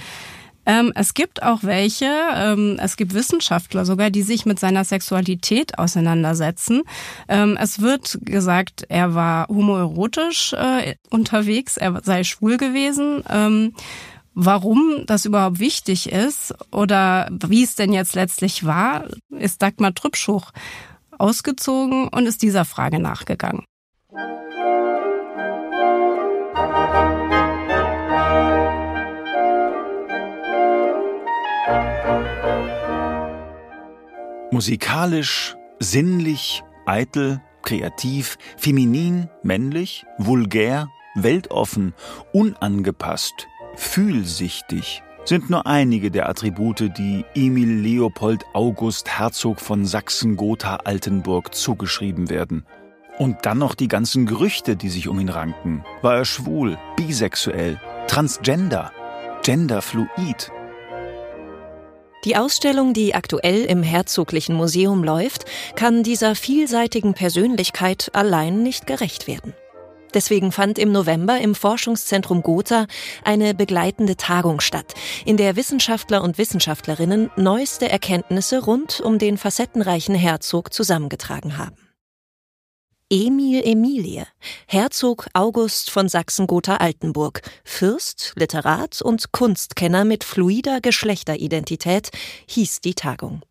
Ähm, 0.66 0.93
es 0.95 1.14
gibt 1.14 1.43
auch 1.43 1.62
welche, 1.62 2.12
ähm, 2.35 2.78
es 2.78 2.99
gibt 2.99 3.14
Wissenschaftler 3.14 3.87
sogar, 3.87 4.11
die 4.11 4.23
sich 4.23 4.45
mit 4.45 4.61
seiner 4.61 4.85
Sexualität 4.85 5.78
auseinandersetzen. 5.78 6.83
Ähm, 7.28 7.57
es 7.59 7.81
wird 7.81 8.19
gesagt, 8.21 8.85
er 8.90 9.14
war 9.14 9.49
homoerotisch 9.49 10.52
äh, 10.52 10.97
unterwegs, 11.09 11.78
er 11.78 12.02
sei 12.05 12.23
schwul 12.23 12.59
gewesen. 12.59 13.23
Warum 14.38 15.05
das 15.07 15.25
überhaupt 15.25 15.61
wichtig 15.61 16.12
ist 16.12 16.55
oder 16.71 17.26
wie 17.31 17.64
es 17.64 17.75
denn 17.75 17.95
jetzt 17.95 18.14
letztlich 18.14 18.66
war, 18.66 19.07
ist 19.31 19.62
Dagmar 19.62 19.95
Trübschuch 19.95 20.52
ausgezogen 21.16 22.09
und 22.09 22.26
ist 22.26 22.43
dieser 22.43 22.66
Frage 22.66 22.99
nachgegangen. 22.99 23.64
Musikalisch, 34.50 35.57
sinnlich, 35.78 36.62
eitel, 36.85 37.40
kreativ, 37.62 38.37
feminin, 38.59 39.31
männlich, 39.43 40.05
vulgär, 40.19 40.88
weltoffen, 41.14 41.95
unangepasst, 42.35 43.49
fühlsichtig 43.76 45.02
sind 45.28 45.50
nur 45.50 45.66
einige 45.66 46.11
der 46.11 46.28
Attribute, 46.28 46.90
die 46.97 47.25
Emil 47.35 47.80
Leopold 47.80 48.45
August 48.52 49.18
Herzog 49.18 49.61
von 49.61 49.85
Sachsen-Gotha-Altenburg 49.85 51.54
zugeschrieben 51.54 52.30
werden. 52.30 52.64
Und 53.18 53.38
dann 53.42 53.59
noch 53.59 53.75
die 53.75 53.88
ganzen 53.88 54.26
Gerüchte, 54.26 54.76
die 54.76 54.88
sich 54.88 55.09
um 55.09 55.18
ihn 55.18 55.28
ranken. 55.28 55.85
War 56.02 56.16
er 56.16 56.25
schwul, 56.25 56.78
bisexuell, 56.97 57.80
transgender, 58.06 58.92
genderfluid? 59.42 60.52
Die 62.25 62.37
Ausstellung, 62.37 62.92
die 62.92 63.14
aktuell 63.14 63.64
im 63.64 63.83
Herzoglichen 63.83 64.54
Museum 64.54 65.02
läuft, 65.02 65.45
kann 65.76 66.02
dieser 66.02 66.35
vielseitigen 66.35 67.14
Persönlichkeit 67.14 68.11
allein 68.14 68.62
nicht 68.62 68.87
gerecht 68.87 69.26
werden. 69.26 69.54
Deswegen 70.16 70.50
fand 70.50 70.78
im 70.78 70.92
November 70.92 71.38
im 71.42 71.54
Forschungszentrum 71.54 72.42
Gotha 72.42 72.87
eine 73.23 73.52
begleitende 73.52 74.16
Tagung 74.16 74.61
statt, 74.61 74.94
in 75.26 75.37
der 75.37 75.56
Wissenschaftler 75.56 76.23
und 76.23 76.38
Wissenschaftlerinnen 76.38 77.30
neueste 77.37 77.90
Erkenntnisse 77.90 78.64
rund 78.64 79.02
um 79.02 79.18
den 79.18 79.37
facettenreichen 79.37 80.14
Herzog 80.14 80.73
zusammengetragen 80.73 81.58
haben. 81.58 81.76
Emil 83.11 83.62
Emilie, 83.62 84.26
Herzog 84.66 85.28
August 85.35 85.90
von 85.90 86.08
Sachsen-Gotha-Altenburg, 86.08 87.42
Fürst, 87.62 88.32
Literat 88.37 89.02
und 89.02 89.32
Kunstkenner 89.32 90.06
mit 90.06 90.25
fluider 90.25 90.80
Geschlechteridentität, 90.80 92.08
hieß 92.46 92.80
die 92.80 92.94
Tagung. 92.94 93.42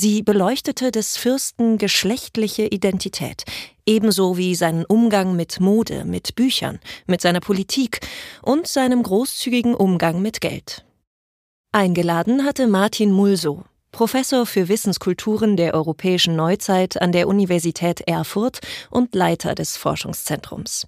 Sie 0.00 0.22
beleuchtete 0.22 0.92
des 0.92 1.16
Fürsten 1.16 1.76
geschlechtliche 1.76 2.66
Identität, 2.66 3.42
ebenso 3.88 4.36
wie 4.36 4.54
seinen 4.54 4.84
Umgang 4.84 5.34
mit 5.34 5.58
Mode, 5.58 6.04
mit 6.04 6.36
Büchern, 6.36 6.78
mit 7.06 7.22
seiner 7.22 7.40
Politik 7.40 8.00
und 8.42 8.68
seinem 8.68 9.02
großzügigen 9.02 9.74
Umgang 9.74 10.22
mit 10.22 10.40
Geld. 10.40 10.84
Eingeladen 11.72 12.44
hatte 12.44 12.66
Martin 12.66 13.10
Mulsow, 13.10 13.64
Professor 13.90 14.44
für 14.44 14.68
Wissenskulturen 14.68 15.56
der 15.56 15.74
europäischen 15.74 16.36
Neuzeit 16.36 17.00
an 17.00 17.12
der 17.12 17.26
Universität 17.26 18.02
Erfurt 18.02 18.60
und 18.90 19.14
Leiter 19.14 19.54
des 19.54 19.76
Forschungszentrums. 19.76 20.86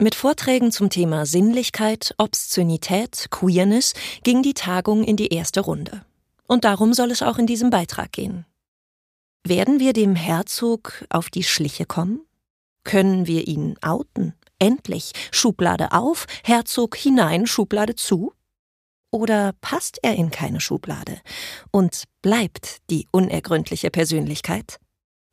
Mit 0.00 0.14
Vorträgen 0.14 0.72
zum 0.72 0.90
Thema 0.90 1.26
Sinnlichkeit, 1.26 2.14
Obszönität, 2.18 3.28
Queerness 3.30 3.92
ging 4.24 4.42
die 4.42 4.54
Tagung 4.54 5.04
in 5.04 5.16
die 5.16 5.28
erste 5.28 5.60
Runde. 5.60 6.02
Und 6.48 6.64
darum 6.64 6.92
soll 6.92 7.10
es 7.10 7.22
auch 7.22 7.38
in 7.38 7.46
diesem 7.46 7.70
Beitrag 7.70 8.10
gehen. 8.12 8.46
Werden 9.44 9.80
wir 9.80 9.92
dem 9.92 10.14
Herzog 10.14 11.04
auf 11.10 11.28
die 11.28 11.42
Schliche 11.42 11.84
kommen? 11.84 12.20
Können 12.84 13.26
wir 13.26 13.48
ihn 13.48 13.76
outen? 13.82 14.34
Endlich. 14.60 15.12
Schublade 15.32 15.90
auf, 15.90 16.26
Herzog 16.44 16.96
hinein, 16.96 17.48
Schublade 17.48 17.96
zu? 17.96 18.32
Oder 19.10 19.52
passt 19.60 19.98
er 20.02 20.14
in 20.14 20.30
keine 20.30 20.60
Schublade 20.60 21.18
und 21.72 22.04
bleibt 22.22 22.78
die 22.88 23.08
unergründliche 23.10 23.90
Persönlichkeit? 23.90 24.78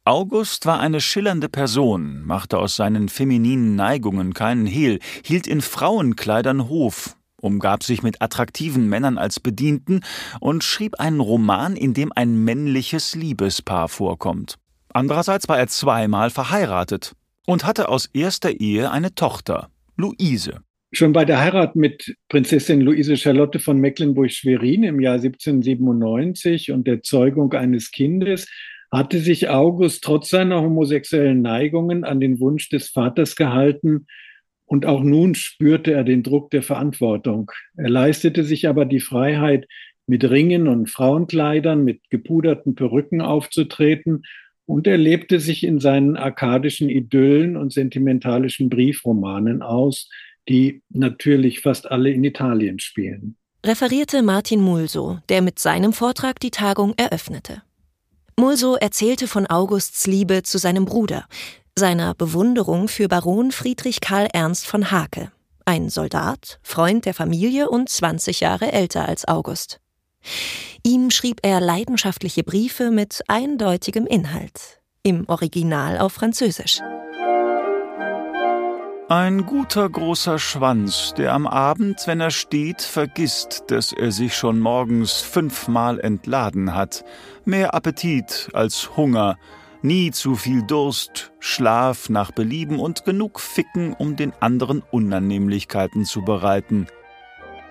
August 0.05 0.65
war 0.65 0.79
eine 0.79 1.01
schillernde 1.01 1.47
Person, 1.47 2.23
machte 2.25 2.57
aus 2.57 2.75
seinen 2.75 3.09
femininen 3.09 3.75
Neigungen 3.75 4.33
keinen 4.33 4.65
Hehl, 4.65 4.99
hielt 5.23 5.45
in 5.45 5.61
Frauenkleidern 5.61 6.67
Hof, 6.67 7.15
umgab 7.41 7.83
sich 7.83 8.03
mit 8.03 8.21
attraktiven 8.21 8.87
Männern 8.87 9.17
als 9.17 9.39
Bedienten 9.39 10.01
und 10.39 10.63
schrieb 10.63 10.99
einen 10.99 11.19
Roman, 11.19 11.75
in 11.75 11.93
dem 11.93 12.11
ein 12.15 12.43
männliches 12.43 13.15
Liebespaar 13.15 13.89
vorkommt. 13.89 14.55
Andererseits 14.93 15.47
war 15.47 15.59
er 15.59 15.67
zweimal 15.67 16.29
verheiratet 16.29 17.13
und 17.45 17.65
hatte 17.65 17.89
aus 17.89 18.07
erster 18.13 18.59
Ehe 18.59 18.91
eine 18.91 19.15
Tochter, 19.15 19.69
Luise. 19.97 20.61
Schon 20.91 21.13
bei 21.13 21.23
der 21.23 21.39
Heirat 21.39 21.75
mit 21.75 22.15
Prinzessin 22.29 22.81
Luise 22.81 23.15
Charlotte 23.15 23.59
von 23.59 23.77
Mecklenburg-Schwerin 23.77 24.83
im 24.83 24.99
Jahr 24.99 25.15
1797 25.15 26.71
und 26.71 26.87
der 26.87 27.03
Zeugung 27.03 27.53
eines 27.53 27.91
Kindes 27.91 28.47
hatte 28.91 29.19
sich 29.19 29.49
August 29.49 30.03
trotz 30.03 30.29
seiner 30.29 30.61
homosexuellen 30.61 31.43
Neigungen 31.43 32.03
an 32.03 32.19
den 32.19 32.39
Wunsch 32.39 32.69
des 32.69 32.89
Vaters 32.89 33.35
gehalten, 33.35 34.07
und 34.69 34.85
auch 34.85 35.01
nun 35.01 35.33
spürte 35.33 35.93
er 35.93 36.03
den 36.03 36.21
Druck 36.21 36.51
der 36.51 36.61
Verantwortung. 36.61 37.51
Er 37.75 37.89
leistete 37.89 38.43
sich 38.43 38.67
aber 38.67 38.85
die 38.85 38.99
Freiheit, 38.99 39.67
mit 40.05 40.27
Ringen 40.27 40.67
und 40.67 40.89
Frauenkleidern, 40.89 41.83
mit 41.83 42.01
gepuderten 42.09 42.75
Perücken 42.75 43.21
aufzutreten 43.21 44.23
und 44.65 44.87
er 44.87 44.97
lebte 44.97 45.39
sich 45.39 45.63
in 45.63 45.79
seinen 45.79 46.17
arkadischen 46.17 46.89
Idyllen 46.89 47.57
und 47.57 47.73
sentimentalischen 47.73 48.69
Briefromanen 48.69 49.61
aus, 49.61 50.07
die 50.47 50.83
natürlich 50.89 51.61
fast 51.61 51.89
alle 51.89 52.11
in 52.11 52.23
Italien 52.23 52.79
spielen. 52.79 53.37
Referierte 53.65 54.21
Martin 54.21 54.61
Mulso, 54.61 55.19
der 55.29 55.41
mit 55.41 55.59
seinem 55.59 55.93
Vortrag 55.93 56.39
die 56.39 56.51
Tagung 56.51 56.93
eröffnete. 56.97 57.63
Mulso 58.35 58.75
erzählte 58.75 59.27
von 59.27 59.47
Augusts 59.47 60.07
Liebe 60.07 60.43
zu 60.43 60.57
seinem 60.59 60.85
Bruder, 60.85 61.25
seiner 61.79 62.13
Bewunderung 62.13 62.87
für 62.89 63.07
Baron 63.07 63.51
Friedrich 63.51 64.01
Karl 64.01 64.27
Ernst 64.33 64.67
von 64.67 64.91
Hake, 64.91 65.31
ein 65.65 65.89
Soldat, 65.89 66.59
Freund 66.61 67.05
der 67.05 67.13
Familie 67.13 67.69
und 67.69 67.89
20 67.89 68.41
Jahre 68.41 68.71
älter 68.71 69.07
als 69.07 69.27
August. 69.27 69.79
Ihm 70.83 71.09
schrieb 71.09 71.39
er 71.41 71.61
leidenschaftliche 71.61 72.43
Briefe 72.43 72.91
mit 72.91 73.23
eindeutigem 73.27 74.05
Inhalt, 74.05 74.81
im 75.03 75.27
Original 75.27 75.97
auf 75.97 76.13
Französisch. 76.13 76.81
Ein 79.07 79.47
guter 79.47 79.89
großer 79.89 80.37
Schwanz, 80.37 81.15
der 81.17 81.33
am 81.33 81.47
Abend, 81.47 82.05
wenn 82.05 82.19
er 82.21 82.29
steht, 82.29 82.81
vergisst, 82.81 83.63
dass 83.67 83.91
er 83.91 84.11
sich 84.11 84.35
schon 84.35 84.59
morgens 84.59 85.13
fünfmal 85.21 85.99
entladen 85.99 86.75
hat. 86.75 87.03
Mehr 87.43 87.73
Appetit 87.73 88.49
als 88.53 88.95
Hunger, 88.97 89.37
nie 89.81 90.11
zu 90.11 90.35
viel 90.35 90.63
Durst, 90.63 91.31
Schlaf 91.39 92.09
nach 92.09 92.31
Belieben 92.31 92.79
und 92.79 93.05
genug 93.05 93.39
Ficken, 93.39 93.93
um 93.93 94.15
den 94.15 94.33
anderen 94.39 94.81
Unannehmlichkeiten 94.91 96.05
zu 96.05 96.23
bereiten. 96.23 96.87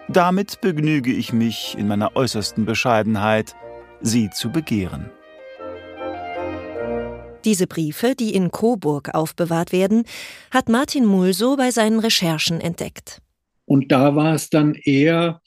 Damit 0.09 0.61
begnüge 0.61 1.13
ich 1.13 1.33
mich 1.33 1.77
in 1.79 1.89
meiner 1.89 2.17
äußersten 2.17 2.65
Bescheidenheit, 2.65 3.55
sie 4.01 4.31
zu 4.31 4.51
begehren. 4.51 5.11
Diese 7.45 7.67
Briefe, 7.67 8.15
die 8.15 8.35
in 8.35 8.51
Coburg 8.51 9.15
aufbewahrt 9.15 9.73
werden, 9.73 10.05
hat 10.51 10.69
Martin 10.69 11.05
Mulso 11.05 11.57
bei 11.57 11.71
seinen 11.71 12.01
Recherchen 12.01 12.61
entdeckt. 12.61 13.21
Und 13.65 13.93
da 13.93 14.17
war 14.17 14.35
es 14.35 14.51
dann 14.51 14.75
eher 14.75 15.41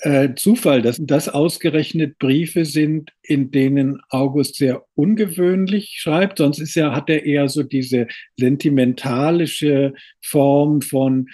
äh, 0.00 0.34
Zufall, 0.34 0.82
dass 0.82 0.98
das 1.00 1.28
ausgerechnet 1.28 2.18
Briefe 2.18 2.64
sind, 2.64 3.12
in 3.22 3.50
denen 3.50 4.00
August 4.10 4.56
sehr 4.56 4.84
ungewöhnlich 4.94 5.96
schreibt. 5.98 6.38
Sonst 6.38 6.58
ist 6.58 6.76
er, 6.76 6.92
hat 6.92 7.08
er 7.08 7.24
eher 7.24 7.48
so 7.48 7.62
diese 7.62 8.06
sentimentalische 8.36 9.94
Form 10.22 10.82
von 10.82 11.28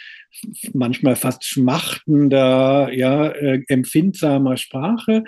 manchmal 0.73 1.17
fast 1.17 1.45
schmachtender, 1.45 2.93
ja, 2.93 3.29
äh, 3.29 3.63
empfindsamer 3.69 4.57
Sprache. 4.57 5.25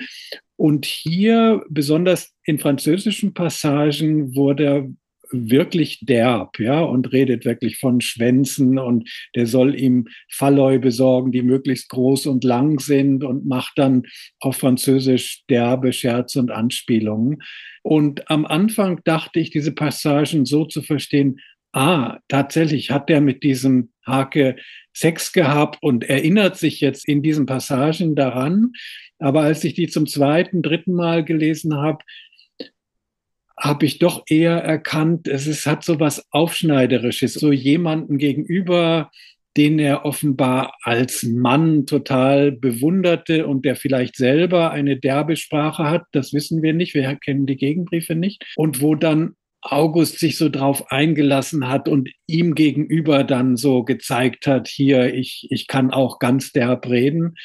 Und 0.56 0.86
hier, 0.86 1.64
besonders 1.68 2.32
in 2.44 2.58
französischen 2.58 3.34
Passagen, 3.34 4.36
wurde 4.36 4.94
wirklich 5.30 6.00
derb, 6.00 6.58
ja, 6.58 6.80
und 6.80 7.12
redet 7.12 7.44
wirklich 7.44 7.78
von 7.78 8.00
Schwänzen 8.00 8.78
und 8.78 9.10
der 9.34 9.46
soll 9.46 9.78
ihm 9.78 10.08
Falleu 10.30 10.78
besorgen, 10.78 11.32
die 11.32 11.42
möglichst 11.42 11.88
groß 11.88 12.26
und 12.26 12.44
lang 12.44 12.80
sind 12.80 13.24
und 13.24 13.46
macht 13.46 13.72
dann 13.76 14.04
auf 14.40 14.56
Französisch 14.56 15.44
derbe 15.48 15.92
Scherze 15.92 16.40
und 16.40 16.50
Anspielungen. 16.50 17.42
Und 17.82 18.30
am 18.30 18.46
Anfang 18.46 19.00
dachte 19.04 19.40
ich, 19.40 19.50
diese 19.50 19.72
Passagen 19.72 20.46
so 20.46 20.64
zu 20.64 20.82
verstehen, 20.82 21.40
ah, 21.72 22.18
tatsächlich 22.28 22.90
hat 22.90 23.08
der 23.08 23.20
mit 23.20 23.42
diesem 23.42 23.90
Hake 24.06 24.56
Sex 24.96 25.32
gehabt 25.32 25.82
und 25.82 26.04
erinnert 26.04 26.56
sich 26.56 26.80
jetzt 26.80 27.06
in 27.08 27.22
diesen 27.22 27.46
Passagen 27.46 28.14
daran. 28.14 28.72
Aber 29.18 29.42
als 29.42 29.64
ich 29.64 29.74
die 29.74 29.88
zum 29.88 30.06
zweiten, 30.06 30.62
dritten 30.62 30.94
Mal 30.94 31.24
gelesen 31.24 31.76
habe, 31.76 32.04
habe 33.58 33.87
ich 33.87 33.99
doch 33.99 34.25
eher 34.28 34.56
erkannt, 34.56 35.28
es 35.28 35.46
ist, 35.46 35.66
hat 35.66 35.84
so 35.84 36.00
was 36.00 36.25
Aufschneiderisches, 36.32 37.34
so 37.34 37.52
jemanden 37.52 38.18
gegenüber, 38.18 39.11
den 39.56 39.78
er 39.78 40.04
offenbar 40.04 40.75
als 40.82 41.23
Mann 41.23 41.87
total 41.87 42.50
bewunderte 42.50 43.46
und 43.46 43.64
der 43.64 43.76
vielleicht 43.76 44.16
selber 44.16 44.73
eine 44.73 44.99
derbe 44.99 45.37
Sprache 45.37 45.84
hat, 45.84 46.02
das 46.12 46.32
wissen 46.32 46.62
wir 46.62 46.73
nicht, 46.73 46.94
wir 46.94 47.14
kennen 47.16 47.46
die 47.46 47.56
Gegenbriefe 47.56 48.16
nicht, 48.16 48.44
und 48.56 48.80
wo 48.80 48.96
dann 48.96 49.37
August 49.64 50.18
sich 50.18 50.37
so 50.37 50.50
drauf 50.50 50.90
eingelassen 50.90 51.68
hat 51.68 51.88
und 51.88 52.11
ihm 52.26 52.54
gegenüber 52.54 53.25
dann 53.25 53.56
so 53.56 53.82
gezeigt 53.82 54.46
hat, 54.46 54.68
hier, 54.68 55.14
ich, 55.14 55.46
ich 55.50 55.68
kann 55.68 55.90
auch 55.90 56.18
ganz 56.18 56.52
derb 56.52 56.87
reden. 56.88 57.37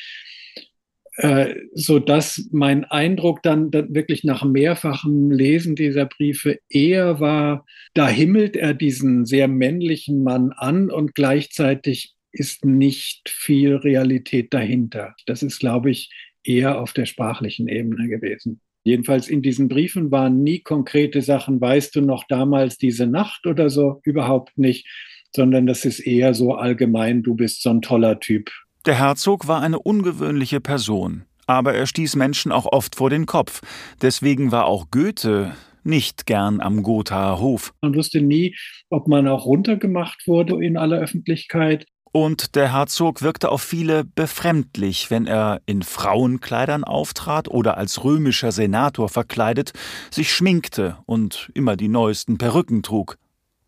Äh, 1.20 1.56
so 1.74 2.00
dass 2.00 2.48
mein 2.52 2.86
Eindruck 2.86 3.44
dann, 3.44 3.72
dann 3.72 3.94
wirklich 3.94 4.24
nach 4.24 4.46
mehrfachem 4.46 5.32
Lesen 5.32 5.76
dieser 5.76 6.06
Briefe 6.06 6.60
eher 6.70 7.20
war, 7.20 7.66
da 7.94 8.08
himmelt 8.08 8.56
er 8.56 8.74
diesen 8.74 9.26
sehr 9.26 9.50
männlichen 9.50 10.24
Mann 10.24 10.54
an 10.54 10.90
und 10.90 11.16
gleichzeitig 11.16 12.14
ist 12.32 12.64
nicht 12.64 13.28
viel 13.28 13.76
Realität 13.76 14.54
dahinter. 14.54 15.14
Das 15.26 15.44
ist, 15.44 15.60
glaube 15.60 15.92
ich, 15.92 16.10
eher 16.46 16.80
auf 16.80 16.94
der 16.94 17.06
sprachlichen 17.06 17.68
Ebene 17.68 18.08
gewesen. 18.08 18.62
Jedenfalls 18.86 19.28
in 19.28 19.42
diesen 19.42 19.68
Briefen 19.68 20.12
waren 20.12 20.42
nie 20.42 20.60
konkrete 20.60 21.22
Sachen, 21.22 21.60
weißt 21.60 21.98
du 21.98 22.02
noch 22.02 22.24
damals 22.30 22.78
diese 22.78 23.08
Nacht 23.08 23.46
oder 23.46 23.70
so, 23.70 24.00
überhaupt 24.06 24.58
nicht, 24.58 24.88
sondern 25.36 25.68
das 25.68 25.84
ist 25.84 26.00
eher 26.00 26.34
so 26.34 26.54
allgemein, 26.54 27.24
du 27.24 27.36
bist 27.36 27.62
so 27.62 27.72
ein 27.72 27.82
toller 27.82 28.22
Typ. 28.22 28.50
Der 28.86 28.96
Herzog 28.96 29.48
war 29.48 29.62
eine 29.62 29.78
ungewöhnliche 29.78 30.62
Person, 30.62 31.24
aber 31.48 31.74
er 31.74 31.86
stieß 31.86 32.16
Menschen 32.16 32.54
auch 32.54 32.66
oft 32.66 32.96
vor 32.96 33.10
den 33.10 33.26
Kopf. 33.26 33.62
Deswegen 34.02 34.54
war 34.54 34.66
auch 34.66 34.86
Goethe 34.90 35.54
nicht 35.84 36.26
gern 36.26 36.62
am 36.62 36.82
Gothaer 36.82 37.40
Hof. 37.40 37.74
Man 37.82 37.94
wusste 37.94 38.22
nie, 38.22 38.56
ob 38.90 39.08
man 39.10 39.28
auch 39.28 39.46
runtergemacht 39.46 40.28
wurde 40.28 40.64
in 40.64 40.78
aller 40.78 40.98
Öffentlichkeit. 40.98 41.88
Und 42.12 42.56
der 42.56 42.74
Herzog 42.74 43.22
wirkte 43.22 43.50
auf 43.50 43.62
viele 43.62 44.04
befremdlich, 44.04 45.12
wenn 45.12 45.28
er 45.28 45.62
in 45.66 45.84
Frauenkleidern 45.84 46.84
auftrat 46.86 47.50
oder 47.50 47.78
als 47.78 48.04
römischer 48.04 48.52
Senator 48.52 49.10
verkleidet, 49.10 49.74
sich 50.10 50.32
schminkte 50.32 50.98
und 51.06 51.52
immer 51.54 51.76
die 51.76 51.90
neuesten 51.90 52.38
Perücken 52.38 52.82
trug. 52.82 53.18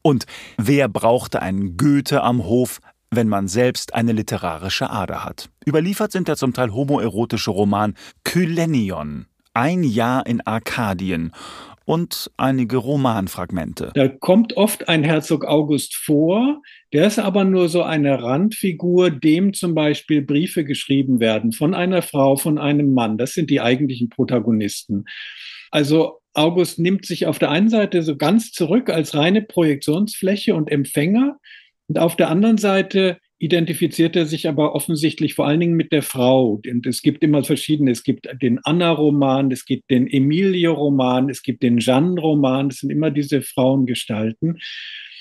Und 0.02 0.26
wer 0.58 0.88
brauchte 0.88 1.42
einen 1.42 1.78
Goethe 1.78 2.24
am 2.24 2.44
Hof, 2.46 2.80
wenn 3.14 3.28
man 3.28 3.48
selbst 3.48 3.94
eine 3.94 4.14
literarische 4.14 4.90
Ader 4.90 5.26
hat? 5.26 5.50
Überliefert 5.68 6.14
sind 6.14 6.30
der 6.30 6.38
zum 6.38 6.54
Teil 6.54 6.74
homoerotische 6.74 7.52
Roman 7.52 7.96
Kylenion, 8.24 9.26
ein 9.54 9.84
Jahr 9.84 10.26
in 10.26 10.40
Arkadien 10.42 11.34
und 11.84 12.32
einige 12.38 12.78
Romanfragmente. 12.78 13.92
Da 13.96 14.08
kommt 14.08 14.56
oft 14.56 14.88
ein 14.88 15.04
Herzog 15.04 15.46
August 15.46 15.96
vor, 15.96 16.62
der 16.94 17.06
ist 17.06 17.20
aber 17.20 17.44
nur 17.44 17.68
so 17.68 17.84
eine 17.84 18.24
Randfigur, 18.24 19.10
dem 19.12 19.54
zum 19.54 19.76
Beispiel 19.76 20.22
Briefe 20.22 20.64
geschrieben 20.64 21.20
werden 21.20 21.52
von 21.52 21.74
einer 21.74 22.02
Frau, 22.02 22.38
von 22.38 22.58
einem 22.58 22.94
Mann. 22.94 23.18
Das 23.18 23.34
sind 23.34 23.50
die 23.50 23.60
eigentlichen 23.60 24.10
Protagonisten. 24.10 25.04
Also 25.70 26.22
August 26.34 26.80
nimmt 26.80 27.06
sich 27.06 27.26
auf 27.26 27.40
der 27.40 27.50
einen 27.50 27.70
Seite 27.70 28.04
so 28.04 28.16
ganz 28.16 28.52
zurück 28.54 28.90
als 28.90 29.16
reine 29.16 29.42
Projektionsfläche 29.42 30.56
und 30.56 30.72
Empfänger 30.72 31.40
und 31.92 32.00
auf 32.00 32.16
der 32.16 32.30
anderen 32.30 32.58
Seite 32.58 33.18
identifiziert 33.38 34.16
er 34.16 34.26
sich 34.26 34.48
aber 34.48 34.76
offensichtlich 34.76 35.34
vor 35.34 35.46
allen 35.46 35.60
Dingen 35.60 35.76
mit 35.76 35.92
der 35.92 36.04
Frau. 36.04 36.62
Und 36.66 36.88
es 36.88 37.02
gibt 37.02 37.22
immer 37.22 37.44
verschiedene. 37.44 37.92
Es 37.92 38.04
gibt 38.04 38.30
den 38.42 38.60
Anna-Roman, 38.64 39.52
es 39.52 39.66
gibt 39.66 39.92
den 39.92 40.08
Emilie-Roman, 40.08 41.30
es 41.30 41.44
gibt 41.44 41.64
den 41.64 41.80
Jeanne-Roman. 41.80 42.70
Das 42.70 42.78
sind 42.78 42.92
immer 42.92 43.12
diese 43.12 43.42
Frauengestalten. 43.42 44.58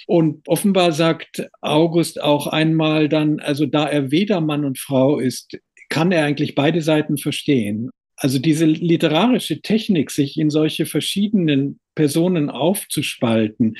Und 0.06 0.46
offenbar 0.46 0.92
sagt 0.92 1.48
August 1.60 2.22
auch 2.22 2.46
einmal 2.46 3.08
dann, 3.08 3.40
also 3.40 3.66
da 3.66 3.88
er 3.88 4.12
weder 4.12 4.40
Mann 4.40 4.64
und 4.64 4.78
Frau 4.78 5.18
ist, 5.18 5.58
kann 5.88 6.12
er 6.12 6.24
eigentlich 6.24 6.54
beide 6.54 6.82
Seiten 6.82 7.18
verstehen. 7.18 7.90
Also 8.14 8.38
diese 8.38 8.66
literarische 8.66 9.60
Technik, 9.60 10.12
sich 10.12 10.38
in 10.38 10.50
solche 10.50 10.86
verschiedenen 10.86 11.80
Personen 11.96 12.48
aufzuspalten, 12.48 13.76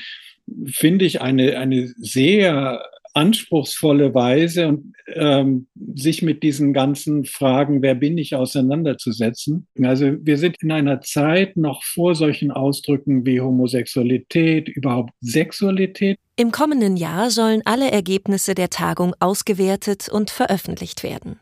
finde 0.65 1.05
ich 1.05 1.21
eine, 1.21 1.57
eine 1.57 1.87
sehr 1.97 2.83
anspruchsvolle 3.13 4.13
Weise 4.13 4.69
und 4.69 4.93
ähm, 5.07 5.67
sich 5.95 6.21
mit 6.21 6.43
diesen 6.43 6.73
ganzen 6.73 7.25
Fragen, 7.25 7.81
wer 7.81 7.95
bin 7.95 8.17
ich, 8.17 8.35
auseinanderzusetzen. 8.35 9.67
Also 9.83 10.13
wir 10.21 10.37
sind 10.37 10.55
in 10.61 10.71
einer 10.71 11.01
Zeit 11.01 11.57
noch 11.57 11.83
vor 11.83 12.15
solchen 12.15 12.51
Ausdrücken 12.51 13.25
wie 13.25 13.41
Homosexualität, 13.41 14.69
überhaupt 14.69 15.11
Sexualität. 15.19 16.17
Im 16.37 16.51
kommenden 16.51 16.95
Jahr 16.95 17.29
sollen 17.29 17.61
alle 17.65 17.91
Ergebnisse 17.91 18.55
der 18.55 18.69
Tagung 18.69 19.13
ausgewertet 19.19 20.07
und 20.09 20.29
veröffentlicht 20.29 21.03
werden. 21.03 21.39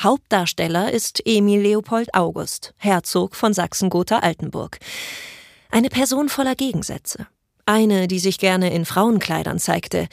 Hauptdarsteller 0.00 0.90
ist 0.90 1.20
Emil 1.26 1.60
Leopold 1.60 2.14
August, 2.14 2.74
Herzog 2.78 3.36
von 3.36 3.52
Sachsen-Gotha-Altenburg. 3.52 4.78
Eine 5.70 5.90
Person 5.90 6.28
voller 6.28 6.54
Gegensätze. 6.54 7.26
Eine, 7.66 8.08
die 8.08 8.18
sich 8.18 8.38
gerne 8.38 8.72
in 8.72 8.84
Frauenkleidern 8.84 9.58
zeigte, 9.58 10.08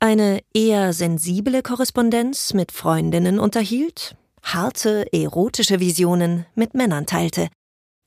eine 0.00 0.40
eher 0.54 0.92
sensible 0.92 1.62
Korrespondenz 1.62 2.54
mit 2.54 2.72
Freundinnen 2.72 3.38
unterhielt, 3.38 4.16
harte, 4.42 5.06
erotische 5.12 5.80
Visionen 5.80 6.46
mit 6.54 6.74
Männern 6.74 7.06
teilte, 7.06 7.48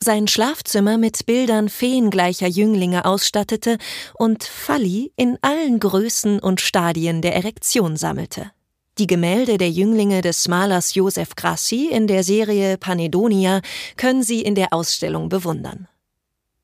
sein 0.04 0.28
Schlafzimmer 0.28 0.98
mit 0.98 1.28
Bildern 1.28 1.70
feengleicher 1.70 2.48
Jünglinge 2.48 3.06
ausstattete 3.06 3.78
und 4.16 4.44
Falli 4.44 5.12
in 5.16 5.38
allen 5.42 5.80
Größen 5.80 6.40
und 6.40 6.60
Stadien 6.60 7.22
der 7.22 7.36
Erektion 7.36 7.98
sammelte. 7.98 8.52
Die 8.98 9.08
Gemälde 9.08 9.58
der 9.58 9.70
Jünglinge 9.70 10.22
des 10.22 10.48
Malers 10.48 10.96
Josef 10.96 11.36
Grassi 11.36 11.88
in 11.92 12.08
der 12.08 12.24
Serie 12.24 12.78
Panedonia 12.78 13.62
können 13.96 14.24
Sie 14.24 14.42
in 14.42 14.56
der 14.56 14.74
Ausstellung 14.74 15.30
bewundern. 15.30 15.88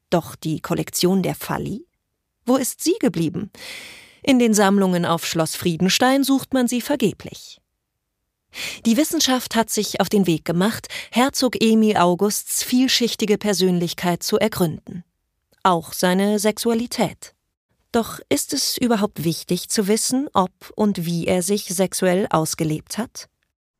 Doch 0.09 0.35
die 0.35 0.59
Kollektion 0.59 1.21
der 1.21 1.35
Falli? 1.35 1.86
Wo 2.47 2.55
ist 2.55 2.81
sie 2.81 2.95
geblieben? 2.99 3.51
In 4.23 4.39
den 4.39 4.53
Sammlungen 4.53 5.05
auf 5.05 5.25
Schloss 5.25 5.57
Friedenstein 5.57 6.23
sucht 6.23 6.53
man 6.53 6.69
sie 6.69 6.79
vergeblich. 6.79 7.59
Die 8.85 8.95
Wissenschaft 8.95 9.55
hat 9.55 9.69
sich 9.69 9.99
auf 9.99 10.07
den 10.07 10.25
Weg 10.27 10.45
gemacht, 10.45 10.87
Herzog 11.11 11.61
Emil 11.61 11.97
Augusts 11.97 12.63
vielschichtige 12.63 13.37
Persönlichkeit 13.37 14.23
zu 14.23 14.37
ergründen. 14.37 15.03
Auch 15.63 15.91
seine 15.91 16.39
Sexualität. 16.39 17.35
Doch 17.91 18.21
ist 18.29 18.53
es 18.53 18.77
überhaupt 18.77 19.25
wichtig 19.25 19.67
zu 19.67 19.89
wissen, 19.89 20.29
ob 20.33 20.51
und 20.75 21.05
wie 21.05 21.27
er 21.27 21.41
sich 21.41 21.65
sexuell 21.65 22.27
ausgelebt 22.29 22.97
hat? 22.97 23.27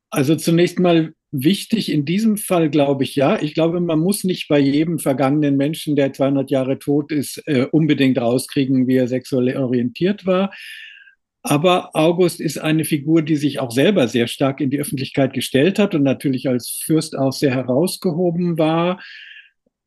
Also 0.10 0.36
zunächst 0.36 0.78
mal 0.78 1.14
wichtig 1.32 1.92
in 1.92 2.06
diesem 2.06 2.38
Fall, 2.38 2.70
glaube 2.70 3.04
ich, 3.04 3.16
ja. 3.16 3.42
Ich 3.42 3.54
glaube, 3.54 3.80
man 3.80 4.00
muss 4.00 4.24
nicht 4.24 4.48
bei 4.48 4.60
jedem 4.60 5.00
vergangenen 5.00 5.58
Menschen, 5.58 5.96
der 5.96 6.14
200 6.14 6.50
Jahre 6.52 6.80
tot 6.80 7.12
ist, 7.12 7.42
äh, 7.48 7.68
unbedingt 7.72 8.18
rauskriegen, 8.18 8.88
wie 8.88 8.96
er 8.96 9.08
sexuell 9.08 9.58
orientiert 9.58 10.26
war. 10.26 10.52
Aber 11.44 11.96
August 11.96 12.42
ist 12.42 12.58
eine 12.58 12.84
Figur, 12.84 13.22
die 13.22 13.38
sich 13.38 13.60
auch 13.60 13.72
selber 13.72 14.08
sehr 14.08 14.28
stark 14.28 14.60
in 14.60 14.70
die 14.70 14.80
Öffentlichkeit 14.80 15.34
gestellt 15.34 15.80
hat 15.80 15.96
und 15.96 16.04
natürlich 16.04 16.50
als 16.50 16.82
Fürst 16.86 17.18
auch 17.18 17.32
sehr 17.32 17.52
herausgehoben 17.52 18.58
war 18.58 19.02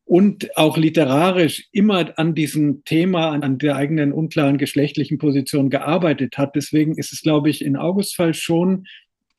und 0.05 0.57
auch 0.57 0.77
literarisch 0.77 1.67
immer 1.71 2.17
an 2.17 2.33
diesem 2.35 2.83
Thema, 2.83 3.29
an 3.29 3.59
der 3.59 3.75
eigenen 3.75 4.11
unklaren 4.11 4.57
geschlechtlichen 4.57 5.19
Position 5.19 5.69
gearbeitet 5.69 6.37
hat. 6.37 6.55
Deswegen 6.55 6.97
ist 6.97 7.13
es, 7.13 7.21
glaube 7.21 7.49
ich, 7.49 7.63
in 7.63 7.77
Augusts 7.77 8.15
Fall 8.15 8.33
schon 8.33 8.87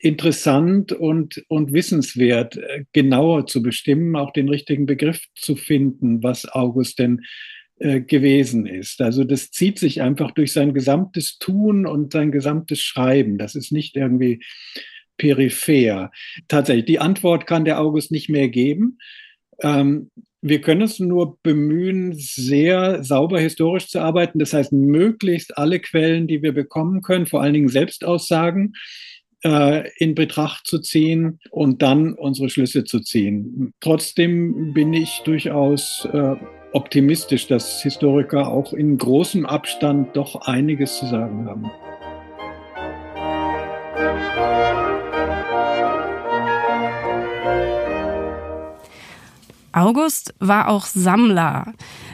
interessant 0.02 0.92
und, 0.92 1.44
und 1.48 1.72
wissenswert, 1.72 2.56
äh, 2.56 2.84
genauer 2.92 3.46
zu 3.46 3.62
bestimmen, 3.62 4.16
auch 4.16 4.32
den 4.32 4.48
richtigen 4.48 4.84
Begriff 4.84 5.24
zu 5.36 5.54
finden, 5.54 6.22
was 6.24 6.44
August 6.44 6.98
denn 6.98 7.22
äh, 7.78 8.00
gewesen 8.00 8.66
ist. 8.66 9.00
Also 9.00 9.22
das 9.22 9.52
zieht 9.52 9.78
sich 9.78 10.02
einfach 10.02 10.32
durch 10.32 10.52
sein 10.52 10.74
gesamtes 10.74 11.38
Tun 11.38 11.86
und 11.86 12.12
sein 12.12 12.32
gesamtes 12.32 12.80
Schreiben. 12.80 13.38
Das 13.38 13.54
ist 13.54 13.70
nicht 13.70 13.96
irgendwie 13.96 14.44
peripher. 15.18 16.10
Tatsächlich, 16.48 16.86
die 16.86 16.98
Antwort 16.98 17.46
kann 17.46 17.64
der 17.64 17.80
August 17.80 18.10
nicht 18.10 18.28
mehr 18.28 18.48
geben. 18.48 18.98
Ähm, 19.60 20.10
wir 20.40 20.60
können 20.60 20.82
uns 20.82 20.98
nur 20.98 21.38
bemühen, 21.44 22.12
sehr 22.14 23.04
sauber 23.04 23.38
historisch 23.38 23.86
zu 23.86 24.00
arbeiten. 24.00 24.40
Das 24.40 24.52
heißt, 24.52 24.72
möglichst 24.72 25.56
alle 25.56 25.78
Quellen, 25.78 26.26
die 26.26 26.42
wir 26.42 26.52
bekommen 26.52 27.02
können, 27.02 27.26
vor 27.26 27.40
allen 27.40 27.54
Dingen 27.54 27.68
Selbstaussagen, 27.68 28.74
äh, 29.44 29.88
in 29.96 30.14
Betracht 30.14 30.66
zu 30.66 30.78
ziehen 30.80 31.40
und 31.50 31.82
dann 31.82 32.14
unsere 32.14 32.48
Schlüsse 32.48 32.84
zu 32.84 33.00
ziehen. 33.00 33.74
Trotzdem 33.80 34.72
bin 34.72 34.92
ich 34.92 35.22
durchaus 35.24 36.06
äh, 36.12 36.36
optimistisch, 36.72 37.46
dass 37.46 37.82
Historiker 37.82 38.48
auch 38.48 38.72
in 38.72 38.98
großem 38.98 39.46
Abstand 39.46 40.16
doch 40.16 40.42
einiges 40.42 40.98
zu 40.98 41.06
sagen 41.06 41.46
haben. 41.46 41.70
August 49.72 50.34
war 50.38 50.68
auch 50.68 50.84
Sammler. 50.84 51.72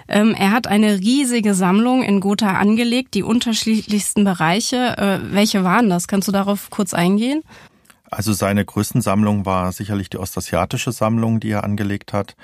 Ähm, 0.09 0.35
er 0.35 0.53
hat 0.53 0.66
eine 0.66 0.99
riesige 0.99 1.55
Sammlung 1.55 2.03
in 2.03 2.21
Gotha 2.21 2.53
angelegt, 2.53 3.14
die 3.14 3.23
unterschiedlichsten 3.23 4.25
Bereiche. 4.25 4.97
Äh, 4.99 5.35
welche 5.35 5.64
waren 5.64 5.88
das? 5.90 6.09
Kannst 6.09 6.29
du 6.29 6.33
darauf 6.33 6.71
kurz 6.71 6.94
eingehen? 6.94 7.42
Also 8.11 8.33
seine 8.33 8.64
größten 8.64 9.03
Sammlung 9.03 9.44
war 9.44 9.71
sicherlich 9.73 10.09
die 10.09 10.18
ostasiatische 10.18 10.92
Sammlung, 10.92 11.40
die 11.40 11.51
er 11.51 11.64
angelegt 11.64 12.12
hat. 12.12 12.37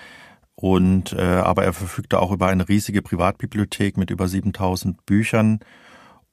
Und 0.57 1.13
äh, 1.15 1.23
aber 1.23 1.65
er 1.65 1.73
verfügte 1.73 2.21
auch 2.21 2.31
über 2.31 2.49
eine 2.49 2.69
riesige 2.69 3.03
Privatbibliothek 3.03 3.97
mit 3.97 4.11
über 4.11 4.29
7000 4.29 5.05
Büchern 5.07 5.61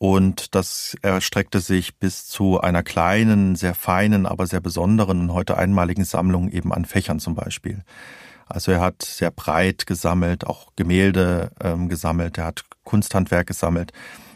Und 0.02 0.56
das 0.56 0.96
erstreckte 1.04 1.60
sich 1.60 2.00
bis 2.00 2.26
zu 2.26 2.60
einer 2.60 2.82
kleinen, 2.82 3.56
sehr 3.56 3.76
feinen, 3.76 4.26
aber 4.26 4.48
sehr 4.48 4.60
besonderen 4.60 5.22
und 5.22 5.32
heute 5.32 5.58
einmaligen 5.60 6.06
Sammlung 6.06 6.50
eben 6.50 6.74
an 6.74 6.86
Fächern 6.86 7.20
zum 7.20 7.36
Beispiel. 7.36 7.84
Also 8.52 8.72
er 8.72 8.82
hat 8.82 9.02
sehr 9.04 9.32
breit 9.32 9.86
gesammelt, 9.86 10.46
auch 10.46 10.68
Gemälde 10.76 11.52
ähm, 11.64 11.90
gesammelt, 11.90 12.38
er 12.38 12.46
hat 12.46 12.64
Kunsthandwerk 12.84 13.48
gesammelt. 13.48 13.92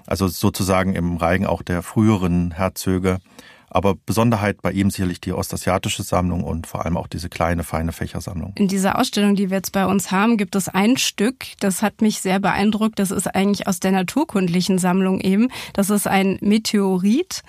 Also 0.08 0.28
sozusagen 0.28 0.96
im 0.96 1.18
Reigen 1.18 1.46
auch 1.46 1.62
der 1.62 1.82
früheren 1.82 2.52
Herzöge. 2.52 3.20
Aber 3.68 3.96
Besonderheit 3.96 4.62
bei 4.62 4.72
ihm 4.72 4.90
sicherlich 4.90 5.20
die 5.20 5.34
ostasiatische 5.34 6.04
Sammlung 6.04 6.44
und 6.44 6.66
vor 6.66 6.86
allem 6.86 6.96
auch 6.96 7.08
diese 7.08 7.28
kleine, 7.28 7.64
feine 7.64 7.92
Fächersammlung. 7.92 8.54
In 8.56 8.70
dieser 8.70 8.98
Ausstellung, 8.98 9.36
die 9.36 9.50
wir 9.50 9.58
jetzt 9.58 9.74
bei 9.74 9.86
uns 9.86 10.12
haben, 10.12 10.38
gibt 10.38 10.56
es 10.56 10.70
ein 10.70 10.96
Stück, 10.96 11.46
das 11.60 11.82
hat 11.82 12.02
mich 12.02 12.22
sehr 12.22 12.40
beeindruckt. 12.40 13.00
Das 13.00 13.12
ist 13.12 13.28
eigentlich 13.28 13.68
aus 13.68 13.82
der 13.82 13.92
naturkundlichen 13.92 14.78
Sammlung 14.78 15.20
eben. 15.20 15.50
Das 15.74 15.90
ist 15.90 16.08
ein 16.08 16.38
Meteorit. 16.40 17.42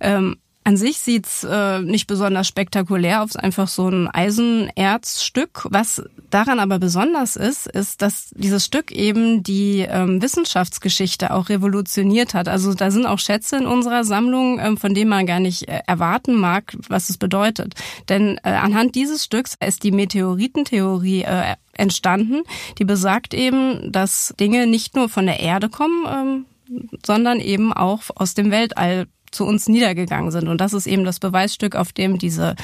Ähm, 0.00 0.36
an 0.64 0.78
sich 0.78 0.98
sieht's 0.98 1.44
äh, 1.44 1.80
nicht 1.80 2.06
besonders 2.06 2.48
spektakulär 2.48 3.22
aus, 3.22 3.36
einfach 3.36 3.68
so 3.68 3.88
ein 3.88 4.08
Eisenerzstück. 4.08 5.66
Was 5.70 6.02
daran 6.30 6.58
aber 6.58 6.78
besonders 6.78 7.36
ist, 7.36 7.66
ist, 7.66 8.00
dass 8.00 8.30
dieses 8.34 8.64
Stück 8.64 8.90
eben 8.90 9.42
die 9.42 9.80
ähm, 9.80 10.22
Wissenschaftsgeschichte 10.22 11.34
auch 11.34 11.50
revolutioniert 11.50 12.32
hat. 12.32 12.48
Also 12.48 12.72
da 12.72 12.90
sind 12.90 13.04
auch 13.04 13.18
Schätze 13.18 13.56
in 13.56 13.66
unserer 13.66 14.04
Sammlung, 14.04 14.58
ähm, 14.58 14.78
von 14.78 14.94
denen 14.94 15.10
man 15.10 15.26
gar 15.26 15.38
nicht 15.38 15.68
äh, 15.68 15.80
erwarten 15.86 16.34
mag, 16.34 16.74
was 16.88 17.10
es 17.10 17.18
bedeutet. 17.18 17.74
Denn 18.08 18.38
äh, 18.42 18.48
anhand 18.50 18.94
dieses 18.94 19.22
Stücks 19.22 19.56
ist 19.64 19.82
die 19.82 19.92
Meteoritentheorie 19.92 21.24
äh, 21.24 21.56
entstanden, 21.74 22.42
die 22.78 22.84
besagt 22.86 23.34
eben, 23.34 23.92
dass 23.92 24.34
Dinge 24.40 24.66
nicht 24.66 24.96
nur 24.96 25.10
von 25.10 25.26
der 25.26 25.40
Erde 25.40 25.68
kommen, 25.68 26.06
ähm, 26.10 26.46
sondern 27.04 27.40
eben 27.40 27.72
auch 27.72 28.04
aus 28.14 28.32
dem 28.32 28.50
Weltall 28.50 29.06
zu 29.34 29.44
uns 29.44 29.68
niedergegangen 29.68 30.30
sind. 30.30 30.48
Und 30.48 30.60
das 30.60 30.72
ist 30.72 30.86
eben 30.86 31.04
das 31.04 31.20
Beweisstück, 31.20 31.76
auf 31.76 31.92
dem 31.92 32.18
diese 32.18 32.54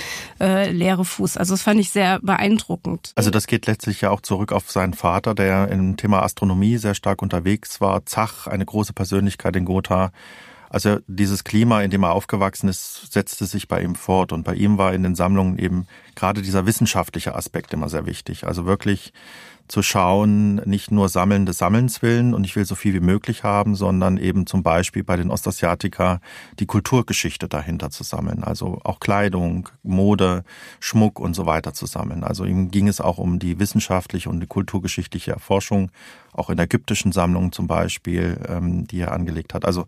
äh, 0.41 0.71
Lehre 0.71 1.05
fußt. 1.05 1.39
Also 1.39 1.55
das 1.55 1.63
fand 1.63 1.81
ich 1.81 1.91
sehr 1.91 2.21
beeindruckend. 2.21 3.13
Also 3.15 3.31
das 3.31 3.47
geht 3.47 3.67
letztlich 3.67 4.01
ja 4.01 4.11
auch 4.11 4.21
zurück 4.21 4.53
auf 4.53 4.71
seinen 4.71 4.95
Vater, 4.95 5.35
der 5.35 5.69
im 5.69 5.97
Thema 5.97 6.23
Astronomie 6.23 6.77
sehr 6.77 6.95
stark 6.95 7.23
unterwegs 7.23 7.81
war. 7.81 8.07
Zach, 8.07 8.47
eine 8.47 8.65
große 8.65 8.93
Persönlichkeit 8.93 9.57
in 9.57 9.65
Gotha. 9.65 10.13
Also 10.71 10.99
dieses 11.09 11.43
Klima, 11.43 11.83
in 11.83 11.91
dem 11.91 12.05
er 12.05 12.13
aufgewachsen 12.13 12.69
ist, 12.69 13.13
setzte 13.13 13.45
sich 13.47 13.67
bei 13.67 13.83
ihm 13.83 13.97
fort. 13.97 14.33
Und 14.33 14.45
bei 14.45 14.55
ihm 14.55 14.79
war 14.79 14.95
in 14.95 15.03
den 15.03 15.17
Sammlungen 15.17 15.59
eben 15.59 15.87
gerade 16.15 16.43
dieser 16.43 16.65
wissenschaftliche 16.65 17.35
Aspekt 17.35 17.73
immer 17.75 17.89
sehr 17.89 18.07
wichtig. 18.07 18.47
Also 18.47 18.67
wirklich 18.67 19.13
zu 19.71 19.83
schauen, 19.83 20.57
nicht 20.65 20.91
nur 20.91 21.09
Sammeln 21.09 21.47
des 21.47 21.59
Sammelns 21.59 22.03
willen 22.03 22.35
und 22.35 22.45
ich 22.45 22.57
will 22.57 22.65
so 22.65 22.75
viel 22.75 22.93
wie 22.93 23.01
möglich 23.01 23.45
haben, 23.45 23.77
sondern 23.77 24.17
eben 24.17 24.47
zum 24.47 24.65
Beispiel 24.65 25.05
bei 25.05 25.17
den 25.17 25.31
Ostasiatika 25.31 26.21
die 26.59 26.67
Kulturgeschichte 26.67 27.49
dahinter 27.49 27.91
zu 27.91 28.03
sammeln. 28.03 28.43
Also 28.43 28.81
auch 28.83 28.99
Kleidung, 28.99 29.69
Mode, 29.85 30.43
Schmuck 30.81 31.21
und 31.21 31.35
so 31.35 31.47
weiter 31.47 31.73
zu 31.73 31.87
sammeln. 31.87 32.25
Also 32.25 32.45
ihm 32.45 32.73
ging 32.73 32.89
es 32.89 33.01
auch 33.01 33.19
um 33.19 33.39
die 33.39 33.61
wissenschaftliche 33.61 34.29
und 34.29 34.41
die 34.41 34.49
kulturgeschichtliche 34.49 35.31
Erforschung, 35.31 35.93
auch 36.33 36.51
in 36.51 36.59
ägyptischen 36.59 37.13
Sammlungen 37.13 37.53
zum 37.53 37.69
Beispiel, 37.69 38.41
ähm, 38.49 38.89
die 38.89 39.01
er 39.01 39.13
angelegt 39.13 39.55
hat. 39.55 39.65
Also 39.65 39.87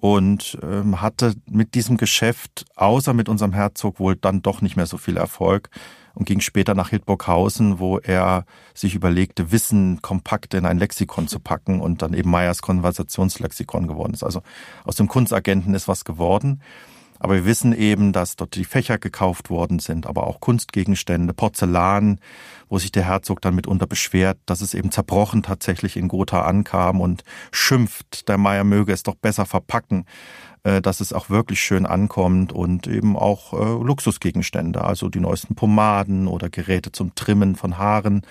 und 0.00 0.58
ähm, 0.62 1.00
hatte 1.00 1.34
mit 1.48 1.74
diesem 1.74 1.96
Geschäft, 1.96 2.66
außer 2.76 3.14
mit 3.14 3.28
unserem 3.28 3.52
Herzog, 3.52 3.98
wohl 3.98 4.16
dann 4.16 4.42
doch 4.42 4.60
nicht 4.60 4.76
mehr 4.76 4.86
so 4.86 4.98
viel 4.98 5.16
Erfolg 5.16 5.70
und 6.14 6.26
ging 6.26 6.40
später 6.40 6.74
nach 6.74 6.90
Hildburghausen, 6.90 7.78
wo 7.78 7.98
er 7.98 8.46
sich 8.74 8.94
überlegte, 8.94 9.52
Wissen 9.52 10.00
kompakt 10.02 10.54
in 10.54 10.64
ein 10.64 10.78
Lexikon 10.78 11.28
zu 11.28 11.40
packen 11.40 11.80
und 11.80 12.02
dann 12.02 12.14
eben 12.14 12.30
Meyers 12.30 12.62
Konversationslexikon 12.62 13.86
geworden 13.86 14.14
ist. 14.14 14.24
Also 14.24 14.42
aus 14.84 14.96
dem 14.96 15.08
Kunstagenten 15.08 15.74
ist 15.74 15.88
was 15.88 16.04
geworden. 16.04 16.62
Aber 17.18 17.34
wir 17.34 17.44
wissen 17.44 17.72
eben, 17.72 18.12
dass 18.12 18.36
dort 18.36 18.54
die 18.54 18.64
Fächer 18.64 18.98
gekauft 18.98 19.50
worden 19.50 19.78
sind, 19.78 20.06
aber 20.06 20.26
auch 20.26 20.40
Kunstgegenstände, 20.40 21.32
Porzellan, 21.34 22.20
wo 22.68 22.78
sich 22.78 22.92
der 22.92 23.04
Herzog 23.04 23.40
dann 23.40 23.54
mitunter 23.54 23.86
beschwert, 23.86 24.38
dass 24.46 24.60
es 24.60 24.74
eben 24.74 24.90
zerbrochen 24.90 25.42
tatsächlich 25.42 25.96
in 25.96 26.08
Gotha 26.08 26.42
ankam 26.42 27.00
und 27.00 27.22
schimpft, 27.52 28.28
der 28.28 28.38
Meier 28.38 28.64
möge 28.64 28.92
es 28.92 29.02
doch 29.02 29.14
besser 29.14 29.46
verpacken. 29.46 30.04
Äh, 30.66 30.82
dass 30.82 30.98
es 30.98 31.12
auch 31.12 31.30
wirklich 31.30 31.60
schön 31.60 31.86
ankommt 31.86 32.52
und 32.52 32.88
eben 32.88 33.16
auch 33.16 33.52
äh, 33.52 33.84
Luxusgegenstände, 33.84 34.82
also 34.82 35.08
die 35.08 35.20
neuesten 35.20 35.54
Pomaden 35.54 36.26
oder 36.26 36.50
Geräte 36.50 36.90
zum 36.90 37.14
Trimmen 37.14 37.54
von 37.54 37.78
Haaren 37.78 38.22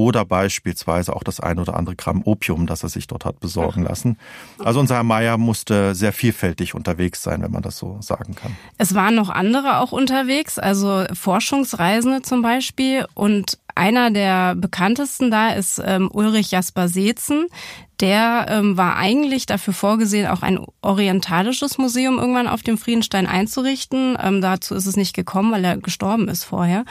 oder 0.00 0.24
beispielsweise 0.24 1.14
auch 1.14 1.22
das 1.22 1.40
ein 1.40 1.58
oder 1.58 1.76
andere 1.76 1.94
Gramm 1.94 2.22
Opium, 2.24 2.66
das 2.66 2.82
er 2.82 2.88
sich 2.88 3.06
dort 3.06 3.26
hat 3.26 3.38
besorgen 3.38 3.82
lassen. 3.82 4.16
Also 4.58 4.80
unser 4.80 4.94
Herr 4.94 5.02
Meier 5.02 5.36
musste 5.36 5.94
sehr 5.94 6.14
vielfältig 6.14 6.74
unterwegs 6.74 7.22
sein, 7.22 7.42
wenn 7.42 7.50
man 7.50 7.60
das 7.60 7.76
so 7.76 7.98
sagen 8.00 8.34
kann. 8.34 8.56
Es 8.78 8.94
waren 8.94 9.14
noch 9.14 9.28
andere 9.28 9.76
auch 9.76 9.92
unterwegs, 9.92 10.58
also 10.58 11.04
Forschungsreisende 11.12 12.22
zum 12.22 12.40
Beispiel 12.40 13.04
und 13.12 13.58
einer 13.74 14.10
der 14.10 14.54
bekanntesten 14.54 15.30
da 15.30 15.50
ist 15.50 15.80
ähm, 15.84 16.10
Ulrich 16.12 16.50
Jasper 16.50 16.88
Seetzen. 16.88 17.46
Der 18.00 18.46
ähm, 18.48 18.78
war 18.78 18.96
eigentlich 18.96 19.44
dafür 19.44 19.74
vorgesehen, 19.74 20.26
auch 20.26 20.42
ein 20.42 20.64
orientalisches 20.80 21.76
Museum 21.76 22.18
irgendwann 22.18 22.48
auf 22.48 22.62
dem 22.62 22.78
Friedenstein 22.78 23.26
einzurichten. 23.26 24.16
Ähm, 24.20 24.40
dazu 24.40 24.74
ist 24.74 24.86
es 24.86 24.96
nicht 24.96 25.14
gekommen, 25.14 25.52
weil 25.52 25.64
er 25.64 25.76
gestorben 25.76 26.28
ist 26.28 26.44
vorher. 26.44 26.84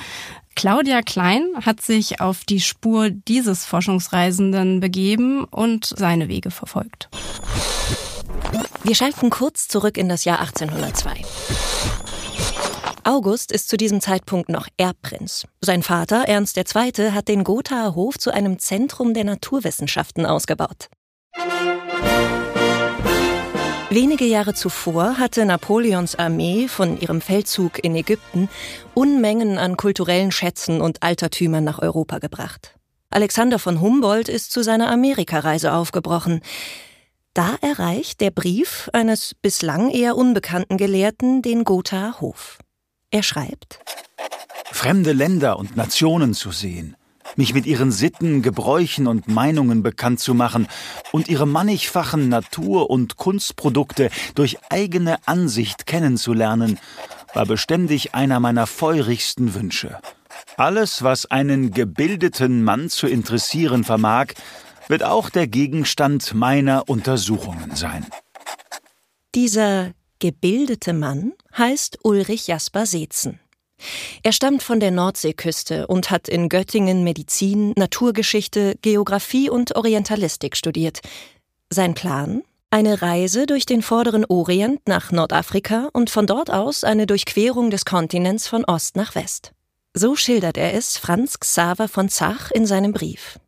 Claudia 0.55 1.01
Klein 1.01 1.47
hat 1.62 1.81
sich 1.81 2.19
auf 2.19 2.43
die 2.43 2.59
Spur 2.59 3.09
dieses 3.09 3.65
Forschungsreisenden 3.65 4.79
begeben 4.79 5.45
und 5.45 5.85
seine 5.85 6.27
Wege 6.27 6.51
verfolgt. 6.51 7.09
Wir 8.83 8.95
schalten 8.95 9.29
kurz 9.29 9.67
zurück 9.67 9.97
in 9.97 10.09
das 10.09 10.25
Jahr 10.25 10.39
1802. 10.39 11.23
August 13.03 13.51
ist 13.51 13.69
zu 13.69 13.77
diesem 13.77 14.01
Zeitpunkt 14.01 14.49
noch 14.49 14.67
Erbprinz. 14.77 15.45
Sein 15.62 15.83
Vater, 15.83 16.27
Ernst 16.27 16.57
II., 16.57 17.12
hat 17.12 17.27
den 17.27 17.43
Gothaer 17.43 17.95
Hof 17.95 18.17
zu 18.17 18.31
einem 18.31 18.59
Zentrum 18.59 19.13
der 19.13 19.23
Naturwissenschaften 19.23 20.25
ausgebaut. 20.25 20.89
Wenige 23.91 24.25
Jahre 24.25 24.54
zuvor 24.54 25.17
hatte 25.17 25.45
Napoleons 25.45 26.13
Armee 26.13 26.67
von 26.67 26.99
ihrem 26.99 27.21
Feldzug 27.21 27.84
in 27.84 27.95
Ägypten 27.95 28.47
Unmengen 28.93 29.58
an 29.58 29.78
kulturellen 29.78 30.32
Schätzen 30.32 30.80
und 30.80 31.02
Altertümern 31.02 31.63
nach 31.63 31.80
Europa 31.80 32.19
gebracht. 32.19 32.75
Alexander 33.10 33.58
von 33.58 33.82
Humboldt 33.82 34.30
ist 34.30 34.52
zu 34.52 34.62
seiner 34.62 34.91
Amerikareise 34.91 35.73
aufgebrochen. 35.73 36.41
Da 37.34 37.56
erreicht 37.62 38.21
der 38.21 38.30
Brief 38.30 38.91
eines 38.93 39.34
bislang 39.34 39.89
eher 39.89 40.15
unbekannten 40.15 40.78
Gelehrten 40.78 41.41
den 41.41 41.63
Gothaer 41.63 42.21
Hof. 42.21 42.60
Er 43.10 43.23
schreibt 43.23 43.80
Fremde 44.71 45.13
Länder 45.13 45.58
und 45.58 45.75
Nationen 45.75 46.36
zu 46.36 46.52
sehen, 46.52 46.95
mich 47.39 47.54
mit 47.54 47.65
ihren 47.65 47.89
Sitten, 47.89 48.41
Gebräuchen 48.41 49.08
und 49.08 49.30
Meinungen 49.30 49.82
bekannt 49.82 50.19
zu 50.19 50.34
machen 50.34 50.67
und 51.13 51.30
ihre 51.30 51.47
mannigfachen 51.47 52.28
Natur- 52.28 52.89
und 52.89 53.15
Kunstprodukte 53.15 54.10
durch 54.36 54.58
eigene 54.69 55.25
Ansicht 55.25 55.88
kennenzulernen, 55.88 56.78
war 57.34 57.45
beständig 57.45 58.13
einer 58.13 58.41
meiner 58.41 58.67
feurigsten 58.67 59.54
Wünsche. 59.54 59.99
Alles, 60.58 61.02
was 61.02 61.28
einen 61.28 61.71
gebildeten 61.71 62.62
Mann 62.65 62.89
zu 62.89 63.08
interessieren 63.08 63.86
vermag, 63.86 64.34
wird 64.89 65.04
auch 65.04 65.30
der 65.30 65.47
Gegenstand 65.47 66.34
meiner 66.34 66.89
Untersuchungen 66.89 67.73
sein. 67.73 68.06
Dieser 69.34 69.91
gebildete 70.19 70.91
Mann 70.91 71.32
heißt 71.58 71.99
Ulrich 72.04 72.47
Jasper 72.47 72.86
Seetzen. 72.86 73.39
Er 74.24 74.32
stammt 74.32 74.63
von 74.63 74.80
der 74.80 74.92
Nordseeküste 74.92 75.88
und 75.88 76.12
hat 76.12 76.28
in 76.28 76.50
Göttingen 76.50 77.04
Medizin, 77.04 77.74
Naturgeschichte, 77.78 78.76
Geographie 78.82 79.50
und 79.50 79.76
Orientalistik 79.76 80.56
studiert. 80.56 81.02
Sein 81.70 81.94
Plan? 81.94 82.44
Eine 82.72 83.02
Reise 83.02 83.48
durch 83.48 83.65
den 83.65 83.82
vorderen 83.82 84.26
Orient 84.26 84.88
nach 84.88 85.12
Nordafrika 85.12 85.89
und 85.92 86.12
von 86.12 86.28
dort 86.28 86.52
aus 86.52 86.84
eine 86.84 87.08
Durchquerung 87.08 87.72
des 87.72 87.84
Kontinents 87.84 88.48
von 88.48 88.63
Ost 88.63 88.96
nach 88.96 89.15
West. 89.15 89.54
So 89.96 90.15
schildert 90.15 90.56
er 90.58 90.76
es 90.76 90.98
Franz 90.98 91.39
Xaver 91.39 91.88
von 91.88 92.10
Zach 92.10 92.52
in 92.52 92.68
seinem 92.68 92.92
Brief. 92.92 93.39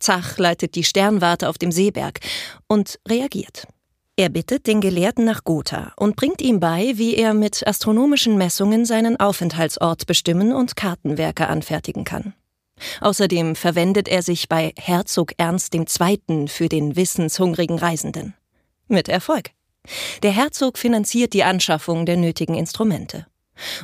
Zach 0.00 0.36
leitet 0.38 0.74
die 0.74 0.84
Sternwarte 0.84 1.48
auf 1.48 1.58
dem 1.58 1.70
Seeberg 1.70 2.20
und 2.66 2.98
reagiert. 3.08 3.68
Er 4.18 4.30
bittet 4.30 4.66
den 4.66 4.80
Gelehrten 4.80 5.26
nach 5.26 5.44
Gotha 5.44 5.92
und 5.96 6.16
bringt 6.16 6.40
ihm 6.40 6.58
bei, 6.58 6.94
wie 6.96 7.16
er 7.16 7.34
mit 7.34 7.66
astronomischen 7.66 8.38
Messungen 8.38 8.86
seinen 8.86 9.20
Aufenthaltsort 9.20 10.06
bestimmen 10.06 10.54
und 10.54 10.74
Kartenwerke 10.74 11.48
anfertigen 11.48 12.04
kann. 12.04 12.32
Außerdem 13.02 13.56
verwendet 13.56 14.08
er 14.08 14.22
sich 14.22 14.48
bei 14.48 14.72
Herzog 14.78 15.32
Ernst 15.36 15.74
II. 15.74 16.48
für 16.48 16.70
den 16.70 16.96
wissenshungrigen 16.96 17.78
Reisenden. 17.78 18.32
Mit 18.88 19.10
Erfolg. 19.10 19.50
Der 20.22 20.32
Herzog 20.32 20.78
finanziert 20.78 21.34
die 21.34 21.44
Anschaffung 21.44 22.06
der 22.06 22.16
nötigen 22.16 22.54
Instrumente. 22.54 23.26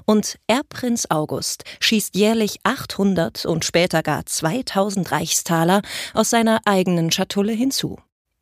Und 0.07 0.39
Erbprinz 0.47 1.07
August 1.11 1.65
schießt 1.81 2.17
jährlich 2.17 2.59
800 2.63 3.45
und 3.45 3.67
später 3.67 4.03
gar 4.03 4.25
2000 4.25 5.13
Reichstaler 5.13 5.83
aus 6.15 6.31
seiner 6.31 6.61
eigenen 6.65 7.13
Schatulle 7.13 7.53
hinzu. 7.53 7.99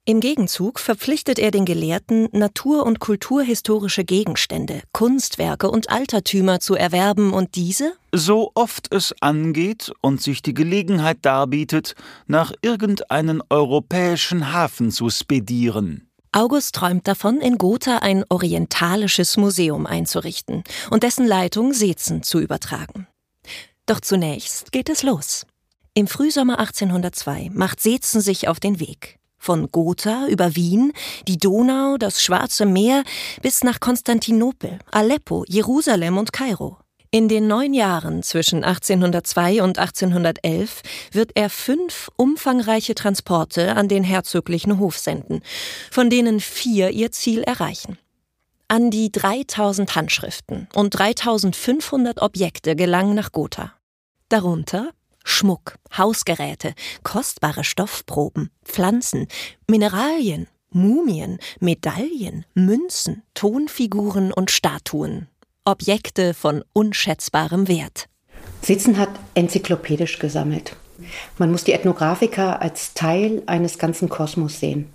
Im 0.06 0.20
Gegenzug 0.20 0.80
verpflichtet 0.80 1.38
er 1.38 1.50
den 1.50 1.66
Gelehrten, 1.66 2.28
natur- 2.32 2.86
und 2.86 3.00
kulturhistorische 3.00 4.02
Gegenstände, 4.02 4.82
Kunstwerke 4.92 5.70
und 5.70 5.90
Altertümer 5.90 6.58
zu 6.58 6.74
erwerben 6.74 7.34
und 7.34 7.54
diese, 7.54 7.92
so 8.10 8.50
oft 8.54 8.92
es 8.92 9.14
angeht 9.20 9.92
und 10.00 10.22
sich 10.22 10.40
die 10.40 10.54
Gelegenheit 10.54 11.18
darbietet, 11.22 11.94
nach 12.26 12.52
irgendeinen 12.62 13.42
europäischen 13.50 14.52
Hafen 14.52 14.90
zu 14.90 15.10
spedieren. 15.10 16.08
August 16.32 16.76
träumt 16.76 17.06
davon, 17.06 17.40
in 17.40 17.58
Gotha 17.58 17.98
ein 17.98 18.24
orientalisches 18.30 19.36
Museum 19.36 19.84
einzurichten 19.84 20.64
und 20.90 21.02
dessen 21.02 21.26
Leitung 21.26 21.74
Seetzen 21.74 22.22
zu 22.22 22.40
übertragen. 22.40 23.06
Doch 23.84 24.00
zunächst 24.00 24.72
geht 24.72 24.88
es 24.88 25.02
los. 25.02 25.44
Im 25.92 26.06
Frühsommer 26.06 26.58
1802 26.58 27.50
macht 27.52 27.80
Seetzen 27.80 28.22
sich 28.22 28.48
auf 28.48 28.60
den 28.60 28.80
Weg. 28.80 29.19
Von 29.42 29.72
Gotha 29.72 30.26
über 30.28 30.54
Wien, 30.54 30.92
die 31.26 31.38
Donau, 31.38 31.96
das 31.96 32.22
Schwarze 32.22 32.66
Meer 32.66 33.04
bis 33.40 33.64
nach 33.64 33.80
Konstantinopel, 33.80 34.78
Aleppo, 34.90 35.44
Jerusalem 35.48 36.18
und 36.18 36.34
Kairo. 36.34 36.76
In 37.10 37.26
den 37.26 37.48
neun 37.48 37.72
Jahren 37.72 38.22
zwischen 38.22 38.62
1802 38.62 39.62
und 39.62 39.78
1811 39.78 40.82
wird 41.12 41.32
er 41.36 41.48
fünf 41.48 42.10
umfangreiche 42.16 42.94
Transporte 42.94 43.76
an 43.76 43.88
den 43.88 44.04
herzoglichen 44.04 44.78
Hof 44.78 44.98
senden, 44.98 45.40
von 45.90 46.10
denen 46.10 46.40
vier 46.40 46.90
ihr 46.90 47.10
Ziel 47.10 47.42
erreichen. 47.42 47.96
An 48.68 48.90
die 48.90 49.10
3000 49.10 49.96
Handschriften 49.96 50.68
und 50.74 50.90
3500 50.90 52.20
Objekte 52.20 52.76
gelangen 52.76 53.14
nach 53.14 53.32
Gotha. 53.32 53.72
Darunter 54.28 54.90
Schmuck, 55.24 55.78
Hausgeräte, 55.96 56.74
kostbare 57.02 57.64
Stoffproben, 57.64 58.50
Pflanzen, 58.64 59.26
Mineralien, 59.68 60.46
Mumien, 60.70 61.38
Medaillen, 61.58 62.46
Münzen, 62.54 63.22
Tonfiguren 63.34 64.32
und 64.32 64.50
Statuen. 64.50 65.28
Objekte 65.64 66.34
von 66.34 66.64
unschätzbarem 66.72 67.68
Wert. 67.68 68.08
Sitzen 68.62 68.98
hat 68.98 69.10
enzyklopädisch 69.34 70.18
gesammelt. 70.18 70.76
Man 71.38 71.50
muss 71.50 71.64
die 71.64 71.72
Ethnographiker 71.72 72.60
als 72.60 72.94
Teil 72.94 73.42
eines 73.46 73.78
ganzen 73.78 74.08
Kosmos 74.08 74.60
sehen. 74.60 74.90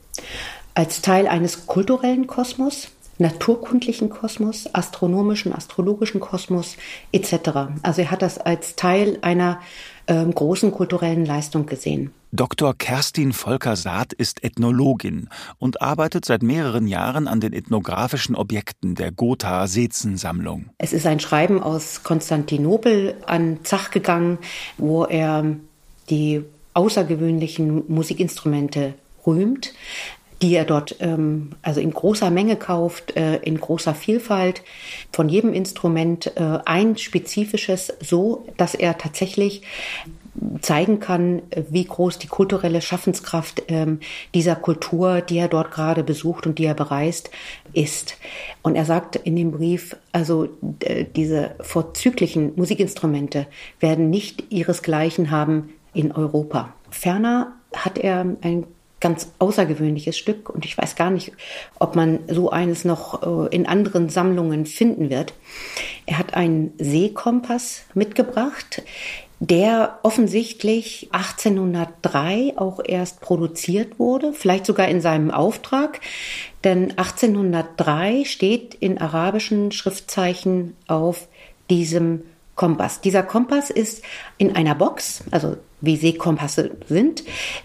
Als 0.73 1.01
Teil 1.01 1.27
eines 1.27 1.67
kulturellen 1.67 2.27
Kosmos, 2.27 2.89
naturkundlichen 3.17 4.09
Kosmos, 4.09 4.69
astronomischen, 4.73 5.53
astrologischen 5.53 6.19
Kosmos 6.19 6.77
etc. 7.11 7.33
Also 7.81 8.01
er 8.01 8.11
hat 8.11 8.21
das 8.21 8.37
als 8.37 8.75
Teil 8.75 9.19
einer 9.21 9.61
ähm, 10.07 10.33
großen 10.33 10.71
kulturellen 10.71 11.25
Leistung 11.25 11.65
gesehen. 11.65 12.11
Dr. 12.31 12.73
Kerstin 12.73 13.31
Volker-Saat 13.31 14.11
ist 14.11 14.43
Ethnologin 14.43 15.29
und 15.57 15.81
arbeitet 15.81 16.25
seit 16.25 16.43
mehreren 16.43 16.87
Jahren 16.87 17.27
an 17.27 17.39
den 17.39 17.53
ethnografischen 17.53 18.35
Objekten 18.35 18.95
der 18.95 19.11
Gotha-Seetzen-Sammlung. 19.11 20.69
Es 20.77 20.91
ist 20.91 21.07
ein 21.07 21.21
Schreiben 21.21 21.63
aus 21.63 22.03
Konstantinopel 22.03 23.15
an 23.25 23.59
Zach 23.63 23.91
gegangen, 23.91 24.37
wo 24.77 25.05
er 25.05 25.45
die 26.09 26.43
außergewöhnlichen 26.73 27.83
Musikinstrumente 27.87 28.95
rühmt 29.25 29.73
die 30.41 30.55
er 30.55 30.65
dort 30.65 30.97
ähm, 30.99 31.51
also 31.61 31.79
in 31.79 31.91
großer 31.91 32.29
Menge 32.29 32.55
kauft, 32.55 33.15
äh, 33.15 33.37
in 33.37 33.59
großer 33.59 33.95
Vielfalt, 33.95 34.63
von 35.11 35.29
jedem 35.29 35.53
Instrument 35.53 36.35
äh, 36.35 36.59
ein 36.65 36.97
spezifisches, 36.97 37.93
so 38.01 38.45
dass 38.57 38.75
er 38.75 38.97
tatsächlich 38.97 39.63
zeigen 40.59 40.99
kann, 40.99 41.43
wie 41.69 41.85
groß 41.85 42.19
die 42.19 42.27
kulturelle 42.27 42.81
Schaffenskraft 42.81 43.63
ähm, 43.69 43.99
dieser 44.33 44.55
Kultur, 44.55 45.21
die 45.21 45.37
er 45.37 45.47
dort 45.47 45.71
gerade 45.71 46.03
besucht 46.03 46.45
und 46.45 46.59
die 46.59 46.65
er 46.65 46.73
bereist, 46.73 47.29
ist. 47.71 48.17
Und 48.61 48.75
er 48.75 48.83
sagt 48.85 49.15
in 49.15 49.37
dem 49.37 49.51
Brief, 49.51 49.95
also 50.11 50.49
diese 51.15 51.55
vorzüglichen 51.61 52.51
Musikinstrumente 52.57 53.47
werden 53.79 54.09
nicht 54.09 54.51
ihresgleichen 54.51 55.31
haben 55.31 55.69
in 55.93 56.11
Europa. 56.11 56.73
Ferner 56.89 57.53
hat 57.73 57.97
er 57.97 58.25
ein 58.41 58.65
ganz 59.05 59.31
außergewöhnliches 59.37 60.17
Stück 60.17 60.49
und 60.49 60.65
ich 60.65 60.75
weiß 60.75 60.95
gar 60.95 61.11
nicht, 61.11 61.31
ob 61.77 61.95
man 61.95 62.21
so 62.27 62.49
eines 62.49 62.85
noch 62.85 63.21
äh, 63.21 63.55
in 63.55 63.67
anderen 63.67 64.09
Sammlungen 64.09 64.65
finden 64.65 65.11
wird. 65.11 65.35
Er 66.07 66.17
hat 66.17 66.33
einen 66.33 66.73
Seekompass 66.79 67.83
mitgebracht, 67.93 68.81
der 69.39 69.99
offensichtlich 70.01 71.09
1803 71.11 72.53
auch 72.55 72.79
erst 72.83 73.21
produziert 73.21 73.99
wurde, 73.99 74.33
vielleicht 74.33 74.65
sogar 74.65 74.87
in 74.87 75.01
seinem 75.01 75.29
Auftrag, 75.29 76.01
denn 76.63 76.97
1803 76.97 78.23
steht 78.25 78.73
in 78.73 78.97
arabischen 78.97 79.71
Schriftzeichen 79.71 80.75
auf 80.87 81.27
diesem 81.69 82.23
Kompass. 82.55 83.01
Dieser 83.01 83.23
Kompass 83.23 83.69
ist 83.69 84.01
in 84.37 84.55
einer 84.55 84.75
Box, 84.75 85.23
also 85.31 85.57
wie 85.81 85.97
Seekompasse 85.97 86.77
sind, 86.87 87.23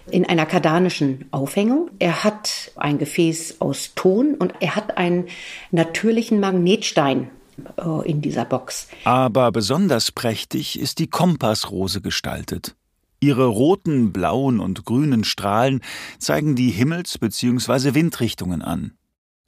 in 0.09 0.25
einer 0.25 0.45
kardanischen 0.45 1.25
Aufhängung. 1.31 1.89
Er 1.99 2.23
hat 2.23 2.71
ein 2.75 2.97
Gefäß 2.97 3.61
aus 3.61 3.93
Ton 3.95 4.35
und 4.35 4.53
er 4.59 4.75
hat 4.75 4.97
einen 4.97 5.27
natürlichen 5.71 6.39
Magnetstein 6.39 7.29
äh, 7.77 8.09
in 8.09 8.21
dieser 8.21 8.45
Box. 8.45 8.89
Aber 9.05 9.51
besonders 9.51 10.11
prächtig 10.11 10.79
ist 10.79 10.99
die 10.99 11.07
Kompassrose 11.07 12.01
gestaltet. 12.01 12.75
Ihre 13.21 13.45
roten, 13.45 14.11
blauen 14.11 14.59
und 14.59 14.83
grünen 14.83 15.23
Strahlen 15.23 15.81
zeigen 16.17 16.55
die 16.55 16.71
Himmels- 16.71 17.19
bzw. 17.19 17.93
Windrichtungen 17.93 18.61
an. 18.61 18.93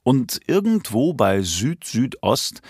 Und 0.03 0.39
irgendwo 0.47 1.13
bei 1.13 1.41
Süd-Südost 1.41 2.61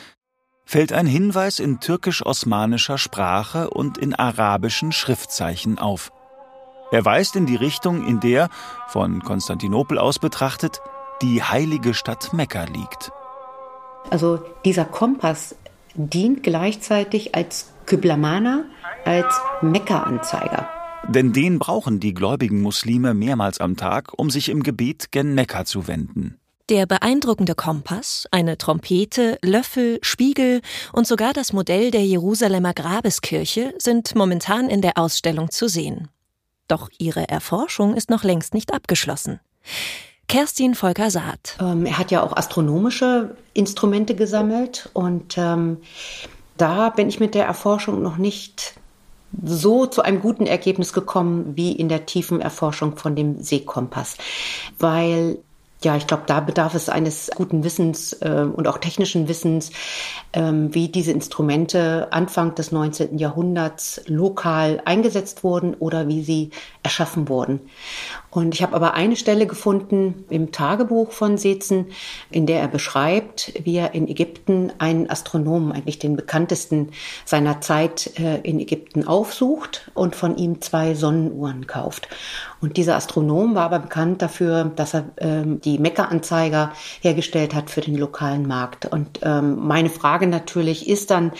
fällt 0.66 0.94
ein 0.94 1.06
Hinweis 1.06 1.60
in 1.60 1.80
türkisch-osmanischer 1.80 2.98
Sprache 2.98 3.70
und 3.70 3.98
in 3.98 4.14
arabischen 4.14 4.92
Schriftzeichen 4.92 5.78
auf. 5.80 6.12
Er 6.92 7.06
weist 7.06 7.36
in 7.36 7.46
die 7.46 7.56
Richtung, 7.56 8.08
in 8.08 8.20
der, 8.20 8.50
von 8.88 9.24
Konstantinopel 9.24 9.98
aus 9.98 10.20
betrachtet, 10.20 10.80
die 11.22 11.42
heilige 11.42 11.94
Stadt 11.94 12.34
Mekka 12.34 12.66
liegt. 12.66 13.12
Also 14.10 14.44
dieser 14.66 14.86
Kompass 14.86 15.56
dient 15.96 16.44
gleichzeitig 16.44 17.36
als 17.36 17.72
Kyblamana, 17.86 18.66
als 19.06 19.34
Mekka-Anzeiger. 19.62 20.68
Denn 21.08 21.34
den 21.34 21.60
brauchen 21.60 22.00
die 22.00 22.14
gläubigen 22.14 22.62
Muslime 22.62 23.14
mehrmals 23.14 23.60
am 23.60 23.76
Tag, 23.76 24.14
um 24.18 24.30
sich 24.30 24.50
im 24.50 24.64
Gebet 24.64 25.12
gen 25.12 25.34
Mekka 25.36 25.66
zu 25.66 25.88
wenden. 25.88 26.40
Der 26.70 26.86
beeindruckende 26.86 27.56
Kompass, 27.56 28.26
eine 28.32 28.58
Trompete, 28.58 29.38
Löffel, 29.42 30.00
Spiegel 30.02 30.62
und 30.94 31.06
sogar 31.06 31.34
das 31.34 31.52
Modell 31.52 31.92
der 31.92 32.06
Jerusalemer 32.06 32.74
Grabeskirche 32.74 33.74
sind 33.80 34.16
momentan 34.16 34.70
in 34.70 34.82
der 34.82 34.98
Ausstellung 34.98 35.52
zu 35.52 35.68
sehen. 35.68 36.08
Doch 36.70 36.90
ihre 36.98 37.28
Erforschung 37.28 37.96
ist 37.96 38.10
noch 38.10 38.24
längst 38.24 38.54
nicht 38.54 38.74
abgeschlossen. 38.74 39.42
Kerstin 40.30 40.74
Volker-Saat. 40.74 41.58
Ähm, 41.60 41.86
er 41.86 41.98
hat 41.98 42.12
ja 42.12 42.24
auch 42.24 42.38
astronomische 42.38 43.36
Instrumente 43.54 44.16
gesammelt 44.16 44.90
und 44.94 45.38
ähm, 45.38 45.80
da 46.56 46.92
bin 46.92 47.10
ich 47.10 47.20
mit 47.20 47.36
der 47.36 47.46
Erforschung 47.46 48.02
noch 48.02 48.16
nicht 48.16 48.76
so 49.44 49.86
zu 49.86 50.02
einem 50.02 50.22
guten 50.22 50.46
Ergebnis 50.46 50.94
gekommen 50.94 51.58
wie 51.58 51.74
in 51.74 51.90
der 51.90 52.06
tiefen 52.06 52.40
Erforschung 52.40 52.96
von 52.96 53.18
dem 53.18 53.44
Seekompass, 53.44 54.16
weil 54.80 55.40
ja, 55.84 55.96
ich 55.98 56.08
glaube, 56.08 56.24
da 56.26 56.40
bedarf 56.40 56.76
es 56.76 56.90
eines 56.90 57.30
guten 57.36 57.64
Wissens 57.64 58.14
äh, 58.14 58.46
und 58.52 58.68
auch 58.68 58.78
technischen 58.78 59.28
Wissens, 59.28 59.72
ähm, 60.34 60.74
wie 60.74 60.88
diese 60.88 61.12
Instrumente 61.12 62.08
Anfang 62.12 62.56
des 62.56 62.72
19. 62.72 63.18
Jahrhunderts 63.18 64.02
lokal 64.08 64.82
eingesetzt 64.86 65.44
wurden 65.44 65.74
oder 65.76 66.08
wie 66.08 66.24
sie 66.24 66.52
erschaffen 66.84 67.30
wurden. 67.30 67.62
Und 68.32 68.56
ich 68.56 68.64
habe 68.64 68.76
aber 68.76 68.96
eine 68.96 69.16
Stelle 69.16 69.46
gefunden 69.46 70.26
im 70.30 70.52
Tagebuch 70.52 71.12
von 71.12 71.38
Seetzen, 71.38 71.88
in 72.32 72.48
der 72.48 72.62
er 72.62 72.68
beschreibt, 72.68 73.54
wie 73.64 73.76
er 73.76 73.94
in 73.94 74.08
Ägypten 74.08 74.72
einen 74.80 75.10
Astronomen, 75.10 75.72
eigentlich 75.72 76.00
den 76.00 76.16
bekanntesten 76.16 76.90
seiner 77.26 77.62
Zeit 77.62 78.20
äh, 78.20 78.40
in 78.42 78.60
Ägypten 78.60 79.08
aufsucht 79.08 79.92
und 79.94 80.16
von 80.16 80.36
ihm 80.38 80.62
zwei 80.62 80.96
Sonnenuhren 80.96 81.68
kauft. 81.68 82.08
Und 82.64 82.78
dieser 82.78 82.96
Astronom 82.96 83.56
war 83.56 83.66
aber 83.66 83.80
bekannt 83.80 84.22
dafür, 84.22 84.72
dass 84.78 84.94
er 84.94 85.04
ähm, 85.18 85.60
die 85.60 85.80
Mekka-Anzeiger 85.80 86.72
hergestellt 87.02 87.54
hat 87.54 87.70
für 87.70 87.82
den 87.82 87.98
lokalen 87.98 88.48
Markt. 88.48 88.86
Und 88.86 89.20
ähm, 89.22 89.58
meine 89.68 89.90
Frage 89.90 90.28
natürlich 90.28 90.88
ist 90.88 91.12
dann, 91.12 91.34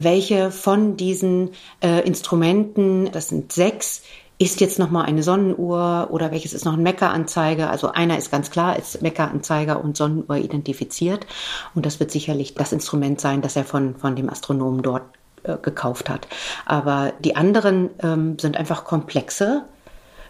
welche 0.00 0.50
von 0.50 0.98
diesen 0.98 1.52
äh, 1.82 2.06
Instrumenten, 2.06 3.10
das 3.10 3.30
sind 3.30 3.52
sechs, 3.52 4.02
ist 4.38 4.60
jetzt 4.60 4.78
noch 4.78 4.90
mal 4.90 5.04
eine 5.04 5.22
Sonnenuhr 5.22 6.08
oder 6.10 6.30
welches 6.30 6.52
ist 6.52 6.66
noch 6.66 6.74
ein 6.74 6.82
Mekka-Anzeiger? 6.82 7.70
Also 7.70 7.92
einer 7.92 8.18
ist 8.18 8.30
ganz 8.30 8.50
klar 8.50 8.74
als 8.74 9.00
Mekka-Anzeiger 9.00 9.82
und 9.82 9.96
Sonnenuhr 9.96 10.36
identifiziert. 10.36 11.26
Und 11.74 11.86
das 11.86 12.00
wird 12.00 12.10
sicherlich 12.10 12.52
das 12.52 12.74
Instrument 12.74 13.18
sein, 13.18 13.40
das 13.40 13.56
er 13.56 13.64
von, 13.64 13.96
von 13.96 14.14
dem 14.14 14.28
Astronomen 14.28 14.82
dort 14.82 15.04
äh, 15.44 15.56
gekauft 15.56 16.10
hat. 16.10 16.28
Aber 16.66 17.14
die 17.20 17.34
anderen 17.34 17.88
ähm, 18.02 18.38
sind 18.38 18.58
einfach 18.58 18.84
komplexe 18.84 19.64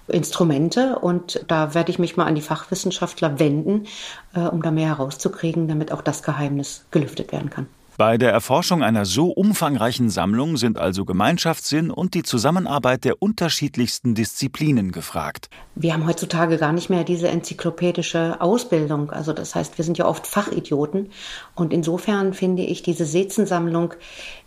Instrumente 0.09 0.99
und 0.99 1.45
da 1.49 1.75
werde 1.75 1.91
ich 1.91 1.99
mich 1.99 2.17
mal 2.17 2.27
an 2.27 2.35
die 2.35 2.43
Fachwissenschaftler 2.43 3.39
wenden, 3.39 3.87
äh, 4.35 4.41
um 4.41 4.63
da 4.63 4.71
mehr 4.71 4.89
herauszukriegen, 4.89 5.69
damit 5.69 5.93
auch 5.93 6.03
das 6.03 6.23
Geheimnis 6.23 6.85
gelüftet 6.91 7.33
werden 7.33 7.51
kann. 7.51 7.67
Bei 7.99 8.19
der 8.19 8.31
Erforschung 8.31 8.83
einer 8.83 9.07
so 9.07 9.29
umfangreichen 9.29 10.11
Sammlung 10.11 10.59
sind 10.59 10.77
also 10.77 11.07
Gemeinschaftssinn 11.07 11.91
und 11.91 12.13
die 12.13 12.23
Zusammenarbeit 12.23 13.05
der 13.05 13.23
unterschiedlichsten 13.23 14.15
Disziplinen 14.15 14.93
gefragt. 14.93 15.49
Wir 15.75 15.95
haben 15.95 16.07
heutzutage 16.07 16.59
gar 16.59 16.73
nicht 16.73 16.91
mehr 16.91 17.05
diese 17.05 17.29
enzyklopädische 17.29 18.39
Ausbildung. 18.43 19.13
Also 19.13 19.33
das 19.33 19.55
heißt, 19.55 19.79
wir 19.79 19.85
sind 19.87 19.97
ja 19.97 20.05
oft 20.05 20.27
Fachidioten. 20.27 21.11
Und 21.55 21.73
insofern 21.73 22.35
finde 22.35 22.65
ich 22.65 22.83
diese 22.83 23.07
Sezensammlung 23.07 23.95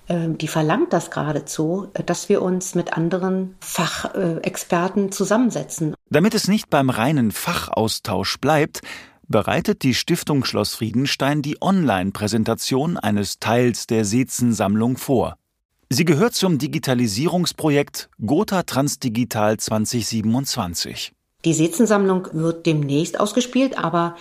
die 0.09 0.47
verlangt 0.47 0.91
das 0.91 1.11
geradezu, 1.11 1.87
dass 2.05 2.29
wir 2.29 2.41
uns 2.41 2.73
mit 2.73 2.93
anderen 2.93 3.55
Fachexperten 3.59 5.11
zusammensetzen. 5.11 5.93
Damit 6.09 6.33
es 6.33 6.47
nicht 6.47 6.69
beim 6.69 6.89
reinen 6.89 7.31
Fachaustausch 7.31 8.39
bleibt, 8.39 8.81
bereitet 9.27 9.83
die 9.83 9.93
Stiftung 9.93 10.43
Schloss 10.43 10.73
Friedenstein 10.73 11.41
die 11.41 11.61
Online-Präsentation 11.61 12.97
eines 12.97 13.39
Teils 13.39 13.85
der 13.85 14.03
Sezen-Sammlung 14.03 14.97
vor. 14.97 15.35
Sie 15.89 16.05
gehört 16.05 16.33
zum 16.33 16.57
Digitalisierungsprojekt 16.57 18.09
Gotha 18.25 18.63
Transdigital 18.63 19.57
2027. 19.57 21.13
Die 21.45 21.53
Sezensammlung 21.53 22.27
wird 22.33 22.65
demnächst 22.65 23.17
ausgespielt, 23.17 23.77
aber 23.77 24.17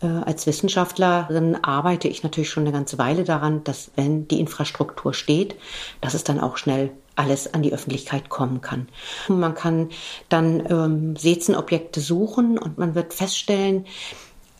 äh, 0.00 0.06
als 0.06 0.46
Wissenschaftlerin 0.46 1.62
arbeite 1.62 2.08
ich 2.08 2.22
natürlich 2.22 2.48
schon 2.48 2.62
eine 2.62 2.72
ganze 2.72 2.96
Weile 2.96 3.24
daran, 3.24 3.62
dass 3.62 3.90
wenn 3.94 4.26
die 4.26 4.40
Infrastruktur 4.40 5.12
steht, 5.12 5.54
dass 6.00 6.14
es 6.14 6.24
dann 6.24 6.40
auch 6.40 6.56
schnell 6.56 6.90
alles 7.14 7.52
an 7.52 7.62
die 7.62 7.74
Öffentlichkeit 7.74 8.30
kommen 8.30 8.62
kann. 8.62 8.88
Man 9.28 9.54
kann 9.54 9.90
dann 10.30 10.64
ähm, 10.70 11.16
Sezenobjekte 11.16 12.00
suchen 12.00 12.56
und 12.56 12.78
man 12.78 12.94
wird 12.94 13.12
feststellen, 13.12 13.84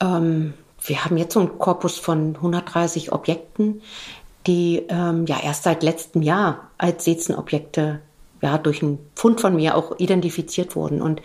ähm, 0.00 0.52
wir 0.84 1.04
haben 1.06 1.16
jetzt 1.16 1.32
so 1.32 1.40
einen 1.40 1.58
Korpus 1.58 1.98
von 1.98 2.36
130 2.36 3.12
Objekten, 3.12 3.80
die 4.46 4.84
ähm, 4.88 5.24
ja 5.24 5.40
erst 5.42 5.62
seit 5.62 5.82
letztem 5.82 6.20
Jahr 6.20 6.70
als 6.76 7.04
Sezenobjekte 7.04 8.00
ja 8.42 8.58
durch 8.58 8.82
einen 8.82 8.98
Fund 9.14 9.40
von 9.40 9.56
mir 9.56 9.76
auch 9.76 9.98
identifiziert 9.98 10.76
wurden 10.76 11.00
und 11.00 11.22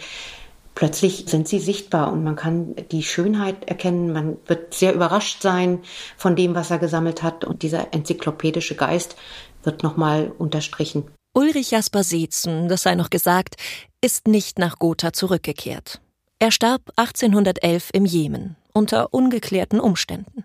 plötzlich 0.77 1.25
sind 1.27 1.47
sie 1.47 1.57
sichtbar 1.59 2.13
und 2.13 2.23
man 2.23 2.35
kann 2.35 2.75
die 2.91 3.01
Schönheit 3.01 3.67
erkennen. 3.67 4.13
Man 4.13 4.37
wird 4.45 4.75
sehr 4.75 4.93
überrascht 4.93 5.41
sein 5.41 5.79
von 6.17 6.35
dem, 6.35 6.53
was 6.53 6.69
er 6.69 6.77
gesammelt 6.77 7.23
hat 7.23 7.43
und 7.45 7.63
dieser 7.63 7.95
enzyklopädische 7.95 8.75
Geist 8.75 9.15
wird 9.63 9.81
nochmal 9.81 10.31
unterstrichen. 10.37 11.05
Ulrich 11.33 11.71
Jasper 11.71 12.03
Seetzen, 12.03 12.69
das 12.69 12.83
sei 12.83 12.93
noch 12.93 13.09
gesagt, 13.09 13.55
ist 14.01 14.27
nicht 14.27 14.59
nach 14.59 14.77
Gotha 14.77 15.13
zurückgekehrt. 15.13 15.99
Er 16.37 16.51
starb 16.51 16.83
1811 16.95 17.89
im 17.93 18.05
Jemen 18.05 18.55
unter 18.71 19.15
ungeklärten 19.15 19.79
Umständen. 19.79 20.43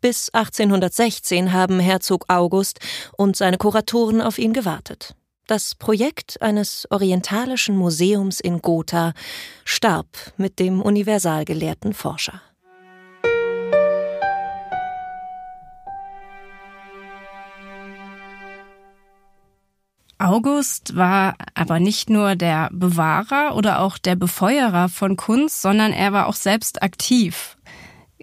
Bis 0.00 0.30
1816 0.30 1.52
haben 1.52 1.80
Herzog 1.80 2.24
August 2.28 2.80
und 3.18 3.36
seine 3.36 3.58
Kuratoren 3.58 4.22
auf 4.22 4.38
ihn 4.38 4.54
gewartet. 4.54 5.14
Das 5.50 5.74
Projekt 5.74 6.40
eines 6.42 6.86
orientalischen 6.92 7.76
Museums 7.76 8.38
in 8.38 8.62
Gotha 8.62 9.14
starb 9.64 10.06
mit 10.36 10.60
dem 10.60 10.80
universalgelehrten 10.80 11.92
Forscher. 11.92 12.40
August 20.18 20.94
war 20.94 21.34
aber 21.54 21.80
nicht 21.80 22.10
nur 22.10 22.36
der 22.36 22.68
Bewahrer 22.70 23.56
oder 23.56 23.80
auch 23.80 23.98
der 23.98 24.14
Befeuerer 24.14 24.88
von 24.88 25.16
Kunst, 25.16 25.62
sondern 25.62 25.92
er 25.92 26.12
war 26.12 26.28
auch 26.28 26.34
selbst 26.34 26.80
aktiv. 26.80 27.56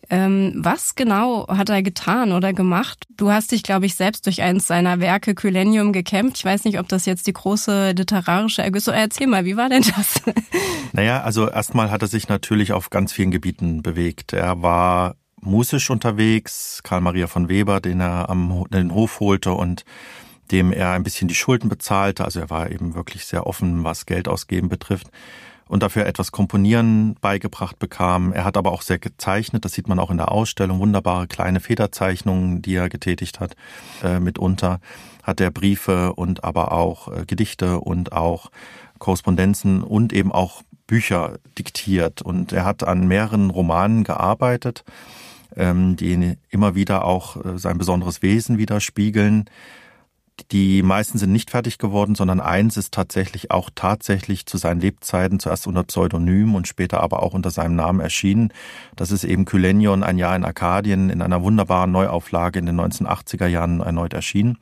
Ähm, 0.10 0.54
was 0.56 0.96
genau 0.96 1.48
hat 1.48 1.70
er 1.70 1.82
getan 1.82 2.32
oder 2.32 2.54
gemacht? 2.54 3.06
Du 3.18 3.32
hast 3.32 3.52
dich, 3.52 3.64
glaube 3.64 3.86
ich, 3.86 3.96
selbst 3.96 4.26
durch 4.26 4.42
eines 4.42 4.68
seiner 4.68 5.00
Werke 5.00 5.36
Kylenium 5.36 5.92
gekämpft. 5.92 6.38
Ich 6.38 6.46
weiß 6.46 6.64
nicht, 6.64 6.80
ob 6.80 6.88
das 6.88 7.06
jetzt 7.06 7.28
die 7.28 7.34
große 7.34 7.92
literarische 7.92 8.62
Ergüsse. 8.62 8.94
Erzähl 8.94 9.28
mal, 9.28 9.46
wie 9.46 9.58
war 9.58 9.70
denn 9.70 9.84
das? 9.84 10.22
Naja, 10.94 11.22
also 11.22 11.50
erstmal 11.50 11.92
hat 11.92 12.02
er 12.02 12.08
sich 12.08 12.30
natürlich 12.30 12.72
auf 12.72 12.90
ganz 12.90 13.12
vielen 13.12 13.30
Gebieten 13.30 13.84
bewegt. 13.84 14.34
Er 14.34 14.64
war 14.64 15.16
musisch 15.42 15.90
unterwegs, 15.90 16.80
Karl 16.82 17.02
Maria 17.02 17.28
von 17.28 17.50
Weber, 17.50 17.82
den 17.82 18.00
er 18.00 18.30
am 18.30 18.66
den 18.72 18.94
Hof 18.94 19.20
holte 19.20 19.52
und 19.52 19.84
dem 20.50 20.72
er 20.72 20.92
ein 20.92 21.04
bisschen 21.04 21.28
die 21.28 21.36
Schulden 21.36 21.70
bezahlte. 21.70 22.24
Also 22.26 22.40
er 22.40 22.50
war 22.50 22.72
eben 22.72 22.96
wirklich 22.96 23.26
sehr 23.26 23.46
offen, 23.46 23.84
was 23.84 24.06
Geld 24.06 24.28
ausgeben 24.28 24.70
betrifft 24.70 25.12
und 25.68 25.84
dafür 25.84 26.06
etwas 26.06 26.32
Komponieren 26.32 27.16
beigebracht 27.22 27.80
bekam. 27.80 28.34
Er 28.34 28.46
hat 28.46 28.58
aber 28.58 28.72
auch 28.72 28.82
sehr 28.82 29.00
gezeichnet, 29.00 29.66
das 29.66 29.74
sieht 29.74 29.88
man 29.88 30.00
auch 30.00 30.12
in 30.12 30.18
der 30.18 30.32
Ausstellung, 30.32 30.80
wunderbare 30.80 31.28
kleine 31.28 31.60
Federzeichnungen, 31.60 32.62
die 32.62 32.76
er 32.76 32.90
getätigt 32.90 33.40
hat. 33.40 33.56
Äh, 34.04 34.20
mitunter 34.20 34.80
hat 35.24 35.42
er 35.42 35.52
Briefe 35.52 36.14
und 36.14 36.44
aber 36.44 36.72
auch 36.72 37.10
äh, 37.10 37.26
Gedichte 37.26 37.80
und 37.80 38.14
auch 38.14 38.50
Korrespondenzen 39.00 39.84
und 39.84 40.14
eben 40.14 40.32
auch 40.32 40.64
Bücher 40.88 41.38
diktiert. 41.58 42.22
Und 42.22 42.54
er 42.54 42.66
hat 42.66 42.84
an 42.84 43.08
mehreren 43.08 43.50
Romanen 43.50 44.04
gearbeitet, 44.04 44.86
ähm, 45.56 45.98
die 45.98 46.38
immer 46.50 46.76
wieder 46.76 47.06
auch 47.06 47.44
äh, 47.44 47.58
sein 47.58 47.78
besonderes 47.78 48.22
Wesen 48.22 48.58
widerspiegeln. 48.58 49.50
Die 50.52 50.84
meisten 50.84 51.18
sind 51.18 51.32
nicht 51.32 51.50
fertig 51.50 51.78
geworden, 51.78 52.16
sondern 52.16 52.40
eins 52.40 52.78
ist 52.78 52.94
tatsächlich 52.94 53.52
auch 53.52 53.70
tatsächlich 53.74 54.46
zu 54.46 54.58
seinen 54.58 54.80
Lebzeiten 54.80 55.40
zuerst 55.40 55.68
unter 55.68 55.84
Pseudonym 55.84 56.56
und 56.56 56.68
später 56.68 57.02
aber 57.02 57.24
auch 57.24 57.34
unter 57.34 57.50
seinem 57.50 57.76
Namen 57.76 58.00
erschienen. 58.00 58.54
Das 58.96 59.12
ist 59.12 59.24
eben 59.24 59.46
Kylenion, 59.46 60.04
ein 60.04 60.18
Jahr 60.18 60.36
in 60.36 60.46
Arkadien, 60.46 61.10
in 61.10 61.22
einer 61.22 61.42
wunderbaren 61.42 61.92
Neuauflage 61.92 62.60
in 62.60 62.68
den 62.68 62.80
1980er 62.80 63.48
Jahren 63.48 63.82
erneut 63.82 64.14
erschienen. 64.14 64.58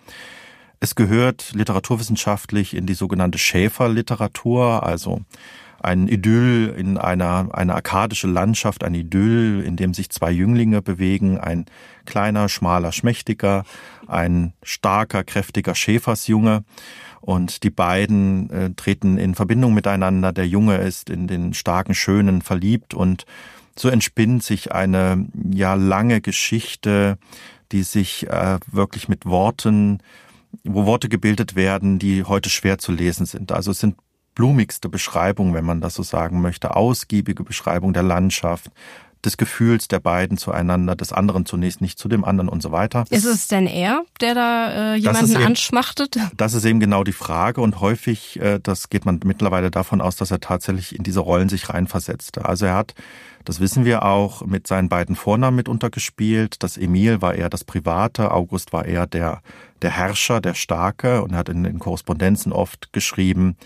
Es 0.80 0.96
gehört 0.96 1.52
literaturwissenschaftlich 1.54 2.76
in 2.76 2.86
die 2.86 2.94
sogenannte 2.94 3.38
Schäferliteratur, 3.38 4.84
also 4.84 5.22
ein 5.86 6.08
Idyll 6.08 6.74
in 6.76 6.98
einer, 6.98 7.50
eine 7.54 7.76
arkadische 7.76 8.28
Landschaft, 8.28 8.84
ein 8.84 8.96
Idyll, 8.96 9.64
in 9.64 9.76
dem 9.76 9.94
sich 9.94 10.10
zwei 10.10 10.32
Jünglinge 10.32 10.82
bewegen, 10.82 11.38
ein 11.38 11.66
kleiner, 12.06 12.50
schmaler, 12.50 12.92
schmächtiger, 12.92 13.64
ein 14.08 14.54
starker, 14.64 15.24
kräftiger 15.24 15.76
Schäfersjunge. 15.76 16.64
Und 17.22 17.64
die 17.64 17.70
beiden 17.70 18.50
äh, 18.50 18.72
treten 18.76 19.18
in 19.18 19.36
Verbindung 19.36 19.74
miteinander. 19.74 20.32
Der 20.34 20.48
Junge 20.48 20.78
ist 20.78 21.10
in 21.10 21.28
den 21.28 21.54
starken, 21.54 21.94
schönen 21.94 22.42
verliebt 22.42 22.94
und 22.94 23.26
so 23.78 23.90
entspinnt 23.90 24.42
sich 24.42 24.72
eine 24.72 25.28
ja 25.52 25.76
lange 25.76 26.22
Geschichte, 26.22 27.18
die 27.72 27.84
sich 27.84 28.28
äh, 28.28 28.58
wirklich 28.72 29.08
mit 29.08 29.26
Worten, 29.26 30.00
wo 30.64 30.86
Worte 30.86 31.10
gebildet 31.10 31.56
werden, 31.56 32.00
die 32.00 32.24
heute 32.24 32.50
schwer 32.50 32.78
zu 32.78 32.92
lesen 32.92 33.26
sind. 33.26 33.52
Also 33.52 33.72
es 33.72 33.80
sind 33.80 33.96
blumigste 34.36 34.90
Beschreibungen, 34.90 35.54
wenn 35.54 35.66
man 35.66 35.82
das 35.82 35.96
so 35.96 36.04
sagen 36.04 36.42
möchte, 36.42 36.76
ausgiebige 36.76 37.44
Beschreibung 37.44 37.94
der 37.94 38.04
Landschaft, 38.04 38.70
des 39.26 39.38
Gefühls 39.38 39.88
der 39.88 40.00
beiden 40.00 40.38
zueinander, 40.38 40.96
des 40.96 41.12
anderen 41.12 41.46
zunächst 41.46 41.82
nicht 41.82 42.00
zu 42.00 42.08
dem 42.08 42.24
anderen 42.24 42.48
und 42.48 42.62
so 42.62 42.72
weiter. 42.72 43.06
Ist 43.10 43.26
es 43.26 43.48
denn 43.48 43.68
er, 43.68 44.04
der 44.22 44.36
da 44.36 44.94
äh, 44.94 44.96
jemanden 44.96 45.32
eben, 45.32 45.46
anschmachtet? 45.46 46.18
Das 46.38 46.54
ist 46.54 46.66
eben 46.66 46.80
genau 46.80 47.04
die 47.04 47.12
Frage 47.12 47.62
und 47.62 47.80
häufig, 47.82 48.40
äh, 48.40 48.60
das 48.62 48.90
geht 48.90 49.06
man 49.06 49.20
mittlerweile 49.26 49.72
davon 49.72 50.02
aus, 50.02 50.16
dass 50.16 50.32
er 50.32 50.40
tatsächlich 50.40 50.96
in 50.96 51.04
diese 51.04 51.20
Rollen 51.20 51.50
sich 51.50 51.70
reinversetzte. 51.70 52.46
Also 52.46 52.68
er 52.68 52.76
hat, 52.76 52.94
das 53.44 53.60
wissen 53.60 53.86
wir 53.86 54.04
auch, 54.04 54.46
mit 54.46 54.68
seinen 54.68 54.90
beiden 54.90 55.16
Vornamen 55.16 55.56
mit 55.56 55.70
untergespielt. 55.70 56.62
Das 56.64 56.78
Emil 56.78 57.22
war 57.22 57.34
eher 57.34 57.50
das 57.50 57.64
Private, 57.64 58.32
August 58.32 58.74
war 58.74 58.86
eher 58.86 59.08
der, 59.08 59.42
der 59.82 59.92
Herrscher, 59.92 60.40
der 60.40 60.54
Starke 60.54 61.24
und 61.24 61.34
er 61.34 61.40
hat 61.40 61.50
in 61.50 61.64
den 61.64 61.80
Korrespondenzen 61.80 62.52
oft 62.52 62.94
geschrieben, 62.94 63.58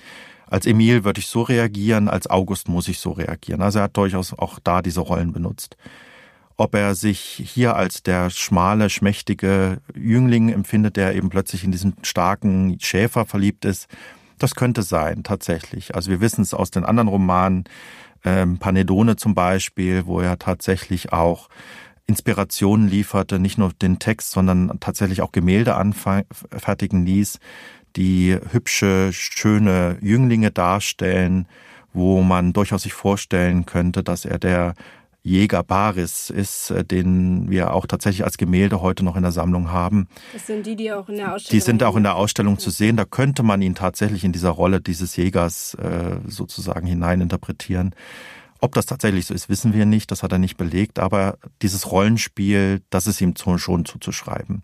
als 0.49 0.65
Emil 0.65 1.03
würde 1.03 1.19
ich 1.19 1.27
so 1.27 1.41
reagieren, 1.41 2.07
als 2.07 2.29
August 2.29 2.67
muss 2.67 2.87
ich 2.87 2.99
so 2.99 3.11
reagieren. 3.11 3.61
Also 3.61 3.79
er 3.79 3.83
hat 3.83 3.97
durchaus 3.97 4.33
auch 4.33 4.59
da 4.63 4.81
diese 4.81 5.01
Rollen 5.01 5.31
benutzt. 5.31 5.77
Ob 6.57 6.75
er 6.75 6.95
sich 6.95 7.21
hier 7.45 7.75
als 7.75 8.03
der 8.03 8.29
schmale, 8.29 8.89
schmächtige 8.89 9.79
Jüngling 9.95 10.49
empfindet, 10.49 10.97
der 10.97 11.15
eben 11.15 11.29
plötzlich 11.29 11.63
in 11.63 11.71
diesen 11.71 11.93
starken 12.01 12.77
Schäfer 12.81 13.25
verliebt 13.25 13.63
ist, 13.63 13.87
das 14.39 14.55
könnte 14.55 14.83
sein, 14.83 15.23
tatsächlich. 15.23 15.95
Also 15.95 16.09
wir 16.09 16.21
wissen 16.21 16.41
es 16.41 16.53
aus 16.53 16.71
den 16.71 16.83
anderen 16.83 17.07
Romanen, 17.09 17.65
ähm, 18.25 18.57
Panedone 18.57 19.15
zum 19.15 19.35
Beispiel, 19.35 20.05
wo 20.05 20.19
er 20.19 20.39
tatsächlich 20.39 21.13
auch 21.13 21.49
Inspirationen 22.07 22.87
lieferte, 22.87 23.39
nicht 23.39 23.57
nur 23.57 23.71
den 23.71 23.99
Text, 23.99 24.31
sondern 24.31 24.79
tatsächlich 24.79 25.21
auch 25.21 25.31
Gemälde 25.31 25.75
anfertigen 25.75 27.05
ließ, 27.05 27.39
die 27.95 28.37
hübsche, 28.51 29.11
schöne 29.11 29.97
Jünglinge 30.01 30.51
darstellen, 30.51 31.47
wo 31.93 32.21
man 32.21 32.53
durchaus 32.53 32.83
sich 32.83 32.93
vorstellen 32.93 33.65
könnte, 33.65 34.03
dass 34.03 34.25
er 34.25 34.39
der 34.39 34.75
Jäger 35.21 35.63
Baris 35.63 36.29
ist, 36.29 36.71
äh, 36.71 36.83
den 36.83 37.49
wir 37.49 37.73
auch 37.73 37.85
tatsächlich 37.85 38.23
als 38.23 38.37
Gemälde 38.37 38.81
heute 38.81 39.03
noch 39.03 39.15
in 39.15 39.21
der 39.21 39.31
Sammlung 39.31 39.71
haben. 39.71 40.07
Das 40.33 40.47
sind 40.47 40.65
die, 40.65 40.75
die 40.75 40.91
auch 40.91 41.09
in 41.09 41.17
der 41.17 41.33
Ausstellung 41.33 41.59
Die 41.59 41.65
sind 41.65 41.83
auch 41.83 41.95
in 41.95 42.03
der 42.03 42.15
Ausstellung 42.15 42.57
zu 42.57 42.69
sehen. 42.69 42.95
Da 42.95 43.05
könnte 43.05 43.43
man 43.43 43.61
ihn 43.61 43.75
tatsächlich 43.75 44.23
in 44.23 44.31
dieser 44.31 44.51
Rolle 44.51 44.79
dieses 44.79 45.15
Jägers 45.17 45.73
äh, 45.75 46.17
sozusagen 46.25 46.87
hineininterpretieren. 46.87 47.93
Ob 48.61 48.73
das 48.73 48.85
tatsächlich 48.85 49.25
so 49.25 49.33
ist, 49.33 49.49
wissen 49.49 49.73
wir 49.73 49.85
nicht. 49.85 50.09
Das 50.11 50.23
hat 50.23 50.31
er 50.31 50.39
nicht 50.39 50.57
belegt. 50.57 50.99
Aber 50.99 51.37
dieses 51.61 51.91
Rollenspiel, 51.91 52.81
das 52.89 53.07
ist 53.07 53.21
ihm 53.21 53.33
schon 53.35 53.85
zuzuschreiben. 53.85 54.63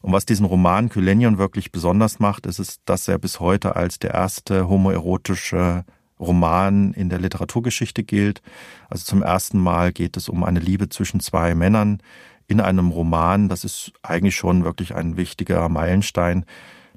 Und 0.00 0.12
was 0.12 0.26
diesen 0.26 0.46
Roman 0.46 0.88
Kylenion 0.88 1.38
wirklich 1.38 1.72
besonders 1.72 2.18
macht, 2.18 2.46
ist 2.46 2.58
es, 2.58 2.80
dass 2.84 3.08
er 3.08 3.18
bis 3.18 3.40
heute 3.40 3.76
als 3.76 3.98
der 3.98 4.14
erste 4.14 4.68
homoerotische 4.68 5.84
Roman 6.20 6.92
in 6.92 7.08
der 7.08 7.18
Literaturgeschichte 7.18 8.02
gilt. 8.02 8.42
Also 8.88 9.04
zum 9.04 9.22
ersten 9.22 9.58
Mal 9.58 9.92
geht 9.92 10.16
es 10.16 10.28
um 10.28 10.44
eine 10.44 10.60
Liebe 10.60 10.88
zwischen 10.88 11.20
zwei 11.20 11.54
Männern 11.54 12.02
in 12.46 12.60
einem 12.60 12.88
Roman. 12.88 13.48
Das 13.48 13.64
ist 13.64 13.92
eigentlich 14.02 14.36
schon 14.36 14.64
wirklich 14.64 14.94
ein 14.94 15.16
wichtiger 15.16 15.68
Meilenstein. 15.68 16.44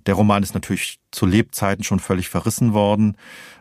Der 0.07 0.15
Roman 0.15 0.41
ist 0.41 0.55
natürlich 0.55 0.99
zu 1.11 1.25
Lebzeiten 1.25 1.83
schon 1.83 1.99
völlig 1.99 2.29
verrissen 2.29 2.73
worden, 2.73 3.17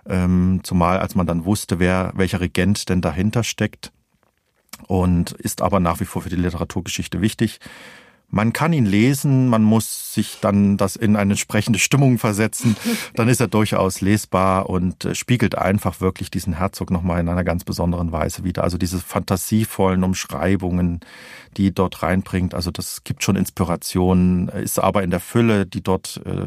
ähm, 0.09 0.61
zumal 0.63 0.99
als 0.99 1.15
man 1.15 1.27
dann 1.27 1.45
wusste, 1.45 1.79
wer 1.79 2.13
welcher 2.15 2.41
Regent 2.41 2.89
denn 2.89 3.03
dahinter 3.03 3.45
steckt 3.45 3.93
und 4.87 5.33
ist 5.33 5.61
aber 5.61 5.81
nach 5.81 6.01
wie 6.01 6.07
vor 6.07 6.23
für 6.23 6.31
die 6.31 6.37
Literaturgeschichte 6.37 7.21
wichtig. 7.21 7.61
Man 8.31 8.53
kann 8.53 8.73
ihn 8.73 8.87
lesen, 8.87 9.49
man 9.49 9.63
muss 9.63 10.15
sich 10.15 10.39
dann 10.41 10.77
das 10.77 10.97
in 10.97 11.17
eine 11.17 11.33
entsprechende 11.33 11.79
Stimmung 11.79 12.19
versetzen. 12.19 12.77
Dann 13.15 13.29
ist 13.29 13.41
er 13.41 13.49
durchaus 13.49 14.01
lesbar 14.01 14.71
und 14.71 15.05
äh, 15.05 15.15
spiegelt 15.15 15.59
einfach 15.59 16.01
wirklich 16.01 16.31
diesen 16.31 16.55
Herzog 16.55 16.91
nochmal 16.91 17.21
in 17.21 17.29
einer 17.29 17.45
ganz 17.45 17.65
besonderen 17.65 18.13
Weise 18.13 18.45
wieder. 18.45 18.63
Also 18.63 18.79
diese 18.79 19.01
fantasievollen 19.01 20.05
Umschreibungen, 20.05 21.01
die 21.57 21.75
dort 21.75 22.03
reinbringt. 22.03 22.55
Also 22.55 22.71
das 22.71 23.03
gibt 23.05 23.25
schon 23.25 23.37
Inspirationen, 23.37 24.49
ist 24.49 24.79
aber 24.79 25.03
in 25.03 25.11
der 25.11 25.21
Fülle, 25.21 25.67
die 25.67 25.83
dort 25.83 26.21
äh, 26.25 26.47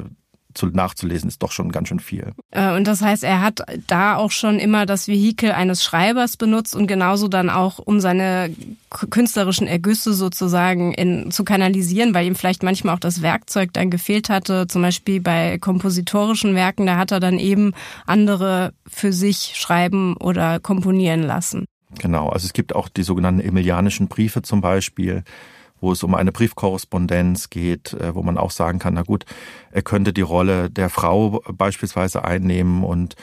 zu, 0.54 0.68
nachzulesen, 0.68 1.30
ist 1.30 1.42
doch 1.44 1.52
schon 1.52 1.72
ganz 1.72 1.88
schön 1.90 2.00
viel. 2.00 2.34
Äh, 2.52 2.76
und 2.76 2.86
das 2.86 3.02
heißt, 3.02 3.24
er 3.24 3.42
hat 3.42 3.62
da 3.88 4.16
auch 4.16 4.32
schon 4.32 4.60
immer 4.60 4.86
das 4.86 5.08
Vehikel 5.08 5.52
eines 5.52 5.84
Schreibers 5.84 6.38
benutzt 6.38 6.76
und 6.76 6.88
genauso 6.88 7.28
dann 7.28 7.50
auch, 7.50 7.80
um 7.80 8.00
seine 8.00 8.54
künstlerischen 8.90 9.68
Ergüsse 9.68 10.14
sozusagen 10.14 10.94
in, 10.94 11.32
zu 11.32 11.44
kanalisieren, 11.44 12.14
weil 12.14 12.28
ihm 12.28 12.36
vielleicht 12.36 12.64
manchmal 12.64 12.96
auch 12.96 13.00
das 13.00 13.22
Werkzeug 13.22 13.72
dann 13.74 13.90
gefehlt 13.90 14.30
hatte. 14.30 14.68
Zum 14.68 14.82
Beispiel 14.82 15.20
bei 15.20 15.58
kompositorischen 15.58 16.56
Werken, 16.56 16.86
da 16.86 16.98
hat 16.98 17.12
er 17.12 17.20
dann 17.20 17.40
eben 17.40 17.74
andere 18.06 18.74
für 18.88 19.14
sich 19.14 19.54
schreiben 19.56 20.16
oder 20.18 20.60
komponieren 20.60 21.24
lassen. 21.24 21.66
Genau, 22.00 22.30
also 22.30 22.46
es 22.46 22.54
gibt 22.54 22.76
auch 22.76 22.90
die 22.90 23.04
sogenannten 23.04 23.42
emilianischen 23.42 24.08
Briefe 24.08 24.42
zum 24.42 24.62
Beispiel, 24.62 25.24
wo 25.84 25.92
es 25.92 26.02
um 26.02 26.16
eine 26.16 26.32
Briefkorrespondenz 26.32 27.50
geht, 27.50 27.94
äh, 27.94 28.16
wo 28.16 28.24
man 28.24 28.38
auch 28.38 28.52
sagen 28.52 28.80
kann, 28.80 28.94
na 28.94 29.04
gut, 29.04 29.26
er 29.70 29.82
könnte 29.82 30.14
die 30.14 30.22
Rolle 30.22 30.70
der 30.70 30.90
Frau 30.90 31.44
beispielsweise 31.52 32.24
einnehmen 32.24 32.84
und 32.84 33.16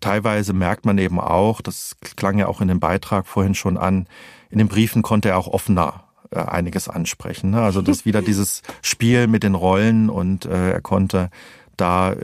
teilweise 0.00 0.54
merkt 0.54 0.86
man 0.86 0.96
eben 0.96 1.20
auch, 1.20 1.60
das 1.60 1.96
klang 2.16 2.38
ja 2.38 2.48
auch 2.48 2.62
in 2.62 2.68
dem 2.68 2.80
Beitrag 2.80 3.26
vorhin 3.26 3.54
schon 3.54 3.76
an, 3.76 4.08
in 4.50 4.58
den 4.58 4.68
Briefen 4.68 5.02
konnte 5.02 5.28
er 5.28 5.36
auch 5.36 5.48
offener 5.48 6.04
äh, 6.30 6.40
einiges 6.40 6.88
ansprechen. 6.88 7.50
Ne? 7.50 7.60
Also 7.60 7.82
das 7.82 8.06
wieder 8.06 8.22
dieses 8.30 8.62
Spiel 8.80 9.26
mit 9.26 9.42
den 9.42 9.54
Rollen 9.54 10.08
und 10.08 10.46
äh, 10.46 10.72
er 10.72 10.80
konnte 10.80 11.28
da 11.76 12.16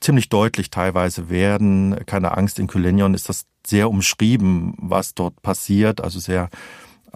ziemlich 0.00 0.28
deutlich 0.28 0.68
teilweise 0.68 1.30
werden. 1.30 1.96
Keine 2.04 2.36
Angst, 2.36 2.58
in 2.58 2.66
Kylenion 2.66 3.14
ist 3.14 3.30
das 3.30 3.46
sehr 3.66 3.88
umschrieben, 3.88 4.74
was 4.76 5.14
dort 5.14 5.40
passiert, 5.40 6.04
also 6.04 6.18
sehr 6.18 6.50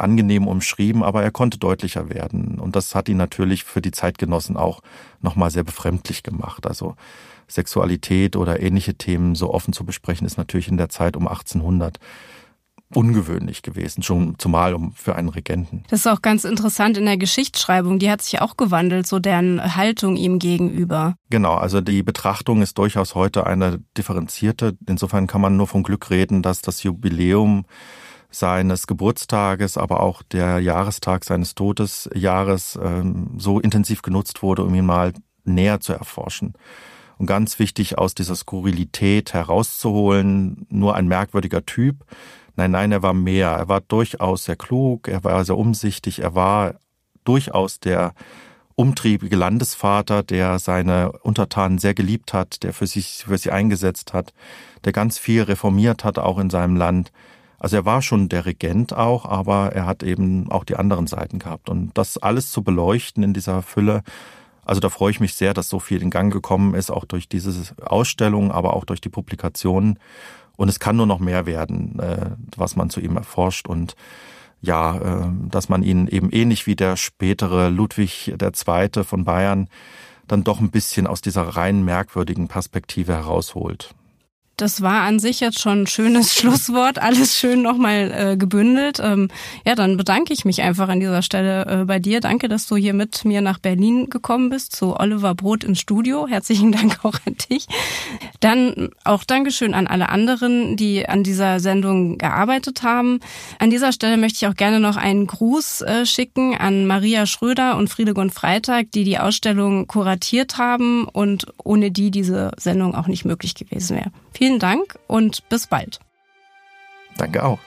angenehm 0.01 0.47
umschrieben, 0.47 1.03
aber 1.03 1.23
er 1.23 1.31
konnte 1.31 1.59
deutlicher 1.59 2.09
werden. 2.09 2.59
Und 2.59 2.77
das 2.77 2.95
hat 2.95 3.09
ihn 3.09 3.17
natürlich 3.17 3.65
für 3.65 3.81
die 3.81 3.91
Zeitgenossen 3.93 4.57
auch 4.57 4.81
nochmal 5.21 5.51
sehr 5.51 5.65
befremdlich 5.65 6.23
gemacht. 6.23 6.67
Also 6.67 6.95
Sexualität 7.49 8.37
oder 8.37 8.61
ähnliche 8.61 8.95
Themen 8.95 9.35
so 9.35 9.53
offen 9.53 9.73
zu 9.73 9.85
besprechen, 9.85 10.27
ist 10.27 10.39
natürlich 10.39 10.69
in 10.69 10.77
der 10.77 10.89
Zeit 10.89 11.17
um 11.17 11.27
1800 11.27 11.99
ungewöhnlich 12.95 13.63
gewesen, 13.63 14.03
schon 14.03 14.35
zumal 14.39 14.75
um 14.75 14.93
für 14.93 15.15
einen 15.15 15.29
Regenten. 15.29 15.85
Das 15.89 16.01
ist 16.01 16.07
auch 16.07 16.23
ganz 16.23 16.45
interessant 16.45 16.97
in 16.97 17.05
der 17.05 17.17
Geschichtsschreibung, 17.17 17.99
die 17.99 18.11
hat 18.11 18.23
sich 18.23 18.41
auch 18.41 18.57
gewandelt, 18.57 19.07
so 19.07 19.19
deren 19.19 19.77
Haltung 19.77 20.17
ihm 20.17 20.39
gegenüber. 20.39 21.15
Genau, 21.31 21.55
also 21.55 21.81
die 21.81 22.03
Betrachtung 22.03 22.63
ist 22.63 22.79
durchaus 22.79 23.15
heute 23.15 23.47
eine 23.47 23.81
differenzierte. 23.97 24.77
Insofern 24.89 25.27
kann 25.27 25.41
man 25.41 25.57
nur 25.57 25.69
von 25.69 25.83
Glück 25.83 26.11
reden, 26.11 26.43
dass 26.43 26.63
das 26.63 26.83
Jubiläum 26.83 27.65
seines 28.31 28.87
Geburtstages, 28.87 29.77
aber 29.77 30.01
auch 30.01 30.23
der 30.23 30.61
Jahrestag 30.61 31.25
seines 31.25 31.55
Todesjahres 31.55 32.79
ähm, 32.83 33.35
so 33.39 33.61
intensiv 33.61 34.03
genutzt 34.03 34.43
wurde, 34.43 34.65
um 34.65 34.75
ihn 34.75 34.87
mal 34.87 35.13
näher 35.45 35.81
zu 35.81 35.93
erforschen. 35.93 36.55
Und 37.19 37.27
ganz 37.27 37.59
wichtig, 37.59 37.99
aus 37.99 38.15
dieser 38.15 38.35
Skurrilität 38.35 39.35
herauszuholen, 39.35 40.67
nur 40.71 40.95
ein 40.95 41.07
merkwürdiger 41.07 41.67
Typ. 41.67 42.05
Nein, 42.57 42.71
nein, 42.71 42.93
er 42.93 43.03
war 43.03 43.13
mehr. 43.13 43.51
Er 43.51 43.69
war 43.69 43.81
durchaus 43.81 44.45
sehr 44.45 44.57
klug, 44.57 45.09
er 45.09 45.23
war 45.25 45.45
sehr 45.45 45.59
umsichtig, 45.59 46.21
er 46.21 46.35
war 46.35 46.77
durchaus 47.25 47.79
der 47.81 48.15
umtriebige 48.75 49.37
Landesvater, 49.37 50.23
der 50.23 50.59
seine 50.59 51.13
Untertanen 51.13 51.77
sehr 51.77 51.93
geliebt 51.93 52.33
hat, 52.33 52.63
der 52.63 52.73
für 52.73 52.87
sich, 52.87 53.25
für 53.27 53.37
sie 53.37 53.51
eingesetzt 53.51 54.15
hat, 54.15 54.33
der 54.85 54.93
ganz 54.93 55.19
viel 55.19 55.43
reformiert 55.43 56.05
hat, 56.05 56.19
auch 56.19 56.39
in 56.39 56.49
seinem 56.49 56.77
Land. 56.77 57.13
Also 57.61 57.77
er 57.77 57.85
war 57.85 58.03
schon 58.03 58.29
der 58.29 58.47
Regent 58.47 58.93
auch, 58.95 59.27
aber 59.27 59.73
er 59.73 59.87
hat 59.87 60.03
eben 60.03 60.51
auch 60.51 60.65
die 60.65 60.77
anderen 60.77 61.07
Seiten 61.07 61.39
gehabt. 61.39 61.69
Und 61.69 61.91
das 61.95 62.19
alles 62.19 62.51
zu 62.51 62.63
beleuchten 62.63 63.23
in 63.23 63.35
dieser 63.35 63.63
Fülle, 63.63 64.03
also 64.65 64.81
da 64.81 64.89
freue 64.89 65.11
ich 65.11 65.21
mich 65.21 65.35
sehr, 65.35 65.53
dass 65.53 65.69
so 65.69 65.79
viel 65.79 66.03
in 66.03 66.11
Gang 66.11 66.33
gekommen 66.33 66.75
ist, 66.75 66.91
auch 66.91 67.05
durch 67.05 67.29
diese 67.29 67.53
Ausstellung, 67.85 68.51
aber 68.51 68.75
auch 68.75 68.85
durch 68.85 69.01
die 69.01 69.09
Publikationen. 69.09 69.99
Und 70.57 70.69
es 70.69 70.81
kann 70.81 70.97
nur 70.97 71.07
noch 71.07 71.19
mehr 71.19 71.45
werden, 71.45 71.99
äh, 71.99 72.31
was 72.57 72.77
man 72.77 72.89
zu 72.89 73.01
ihm 73.01 73.17
erforscht 73.17 73.69
und 73.69 73.95
ja, 74.63 74.97
äh, 74.97 75.29
dass 75.49 75.69
man 75.69 75.83
ihn 75.83 76.07
eben 76.07 76.31
ähnlich 76.31 76.67
wie 76.67 76.77
der 76.77 76.97
spätere 76.97 77.69
Ludwig 77.69 78.29
II. 78.29 79.05
von 79.05 79.25
Bayern 79.25 79.69
dann 80.29 80.45
doch 80.45 80.61
ein 80.61 80.71
bisschen 80.71 81.07
aus 81.07 81.23
dieser 81.23 81.43
rein 81.43 81.85
merkwürdigen 81.85 82.47
Perspektive 82.47 83.15
herausholt. 83.15 83.95
Das 84.61 84.83
war 84.83 85.03
an 85.03 85.19
sich 85.19 85.41
jetzt 85.41 85.61
schon 85.61 85.83
ein 85.83 85.87
schönes 85.87 86.35
Schlusswort, 86.39 86.99
alles 86.99 87.39
schön 87.39 87.63
nochmal 87.63 88.13
äh, 88.15 88.37
gebündelt. 88.37 89.01
Ähm, 89.03 89.29
ja, 89.67 89.75
dann 89.75 89.97
bedanke 89.97 90.33
ich 90.33 90.45
mich 90.45 90.63
einfach 90.63 90.89
an 90.89 91.01
dieser 91.01 91.23
Stelle 91.23 91.67
äh, 91.67 91.85
bei 91.85 91.99
dir. 91.99 92.21
Danke, 92.21 92.49
dass 92.49 92.67
du 92.67 92.77
hier 92.77 92.93
mit 92.93 93.25
mir 93.25 93.41
nach 93.41 93.59
Berlin 93.59 94.11
gekommen 94.11 94.51
bist, 94.51 94.77
zu 94.77 94.99
Oliver 94.99 95.35
Brot 95.35 95.65
ins 95.65 95.81
Studio. 95.81 96.27
Herzlichen 96.29 96.73
Dank 96.81 97.05
auch 97.05 97.15
an 97.25 97.37
dich. 97.51 97.67
Dann 98.41 98.91
auch 99.05 99.25
Dankeschön 99.25 99.75
an 99.75 99.87
alle 99.87 100.09
anderen, 100.09 100.77
die 100.77 101.09
an 101.09 101.25
dieser 101.25 101.61
Sendung 101.61 102.19
gearbeitet 102.19 102.83
haben. 102.83 103.21
An 103.59 103.71
dieser 103.71 103.93
Stelle 103.93 104.17
möchte 104.17 104.45
ich 104.45 104.51
auch 104.51 104.57
gerne 104.57 104.81
noch 104.81 104.97
einen 104.97 105.27
Gruß 105.27 105.83
äh, 105.83 106.07
schicken 106.07 106.57
an 106.57 106.87
Maria 106.87 107.27
Schröder 107.27 107.77
und 107.77 107.89
Friedegund 107.89 108.35
Freitag, 108.35 108.93
die 108.93 109.05
die 109.05 109.19
Ausstellung 109.19 109.87
kuratiert 109.87 110.59
haben 110.59 111.07
und 111.07 111.47
ohne 111.63 111.91
die 111.91 112.11
diese 112.11 112.51
Sendung 112.59 112.95
auch 112.95 113.07
nicht 113.07 113.25
möglich 113.25 113.55
gewesen 113.55 113.97
wäre. 113.97 114.11
Vielen 114.33 114.59
Dank 114.59 114.99
und 115.07 115.49
bis 115.49 115.67
bald. 115.67 116.01
Danke 117.17 117.45
auch. 117.45 117.59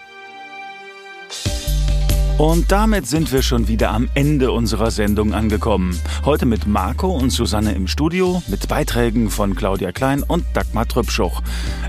Und 2.40 2.72
damit 2.72 3.06
sind 3.06 3.32
wir 3.32 3.44
schon 3.44 3.68
wieder 3.68 3.92
am 3.92 4.10
Ende 4.16 4.52
unserer 4.52 4.90
Sendung 4.90 5.34
angekommen. 5.34 5.98
Heute 6.26 6.48
mit 6.48 6.66
Marco 6.66 7.16
und 7.16 7.30
Susanne 7.30 7.74
im 7.74 7.88
Studio, 7.88 8.42
mit 8.48 8.68
Beiträgen 8.68 9.30
von 9.30 9.56
Claudia 9.56 9.92
Klein 9.92 10.24
und 10.24 10.44
Dagmar 10.54 10.88
Trübschuch. 10.88 11.42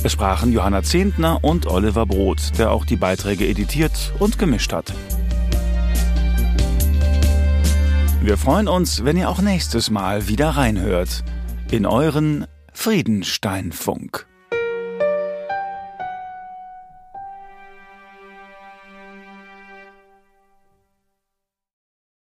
Es 0.02 0.12
sprachen 0.12 0.52
Johanna 0.52 0.82
Zehntner 0.82 1.42
und 1.42 1.66
Oliver 1.66 2.04
Brot, 2.04 2.58
der 2.58 2.72
auch 2.72 2.84
die 2.84 2.96
Beiträge 2.96 3.48
editiert 3.48 4.12
und 4.18 4.38
gemischt 4.38 4.74
hat. 4.74 4.92
Wir 8.20 8.36
freuen 8.36 8.68
uns, 8.68 9.04
wenn 9.04 9.16
ihr 9.16 9.30
auch 9.30 9.40
nächstes 9.40 9.90
Mal 9.90 10.28
wieder 10.28 10.50
reinhört. 10.50 11.24
In 11.70 11.86
euren 11.86 12.46
Friedensteinfunk. 12.72 14.26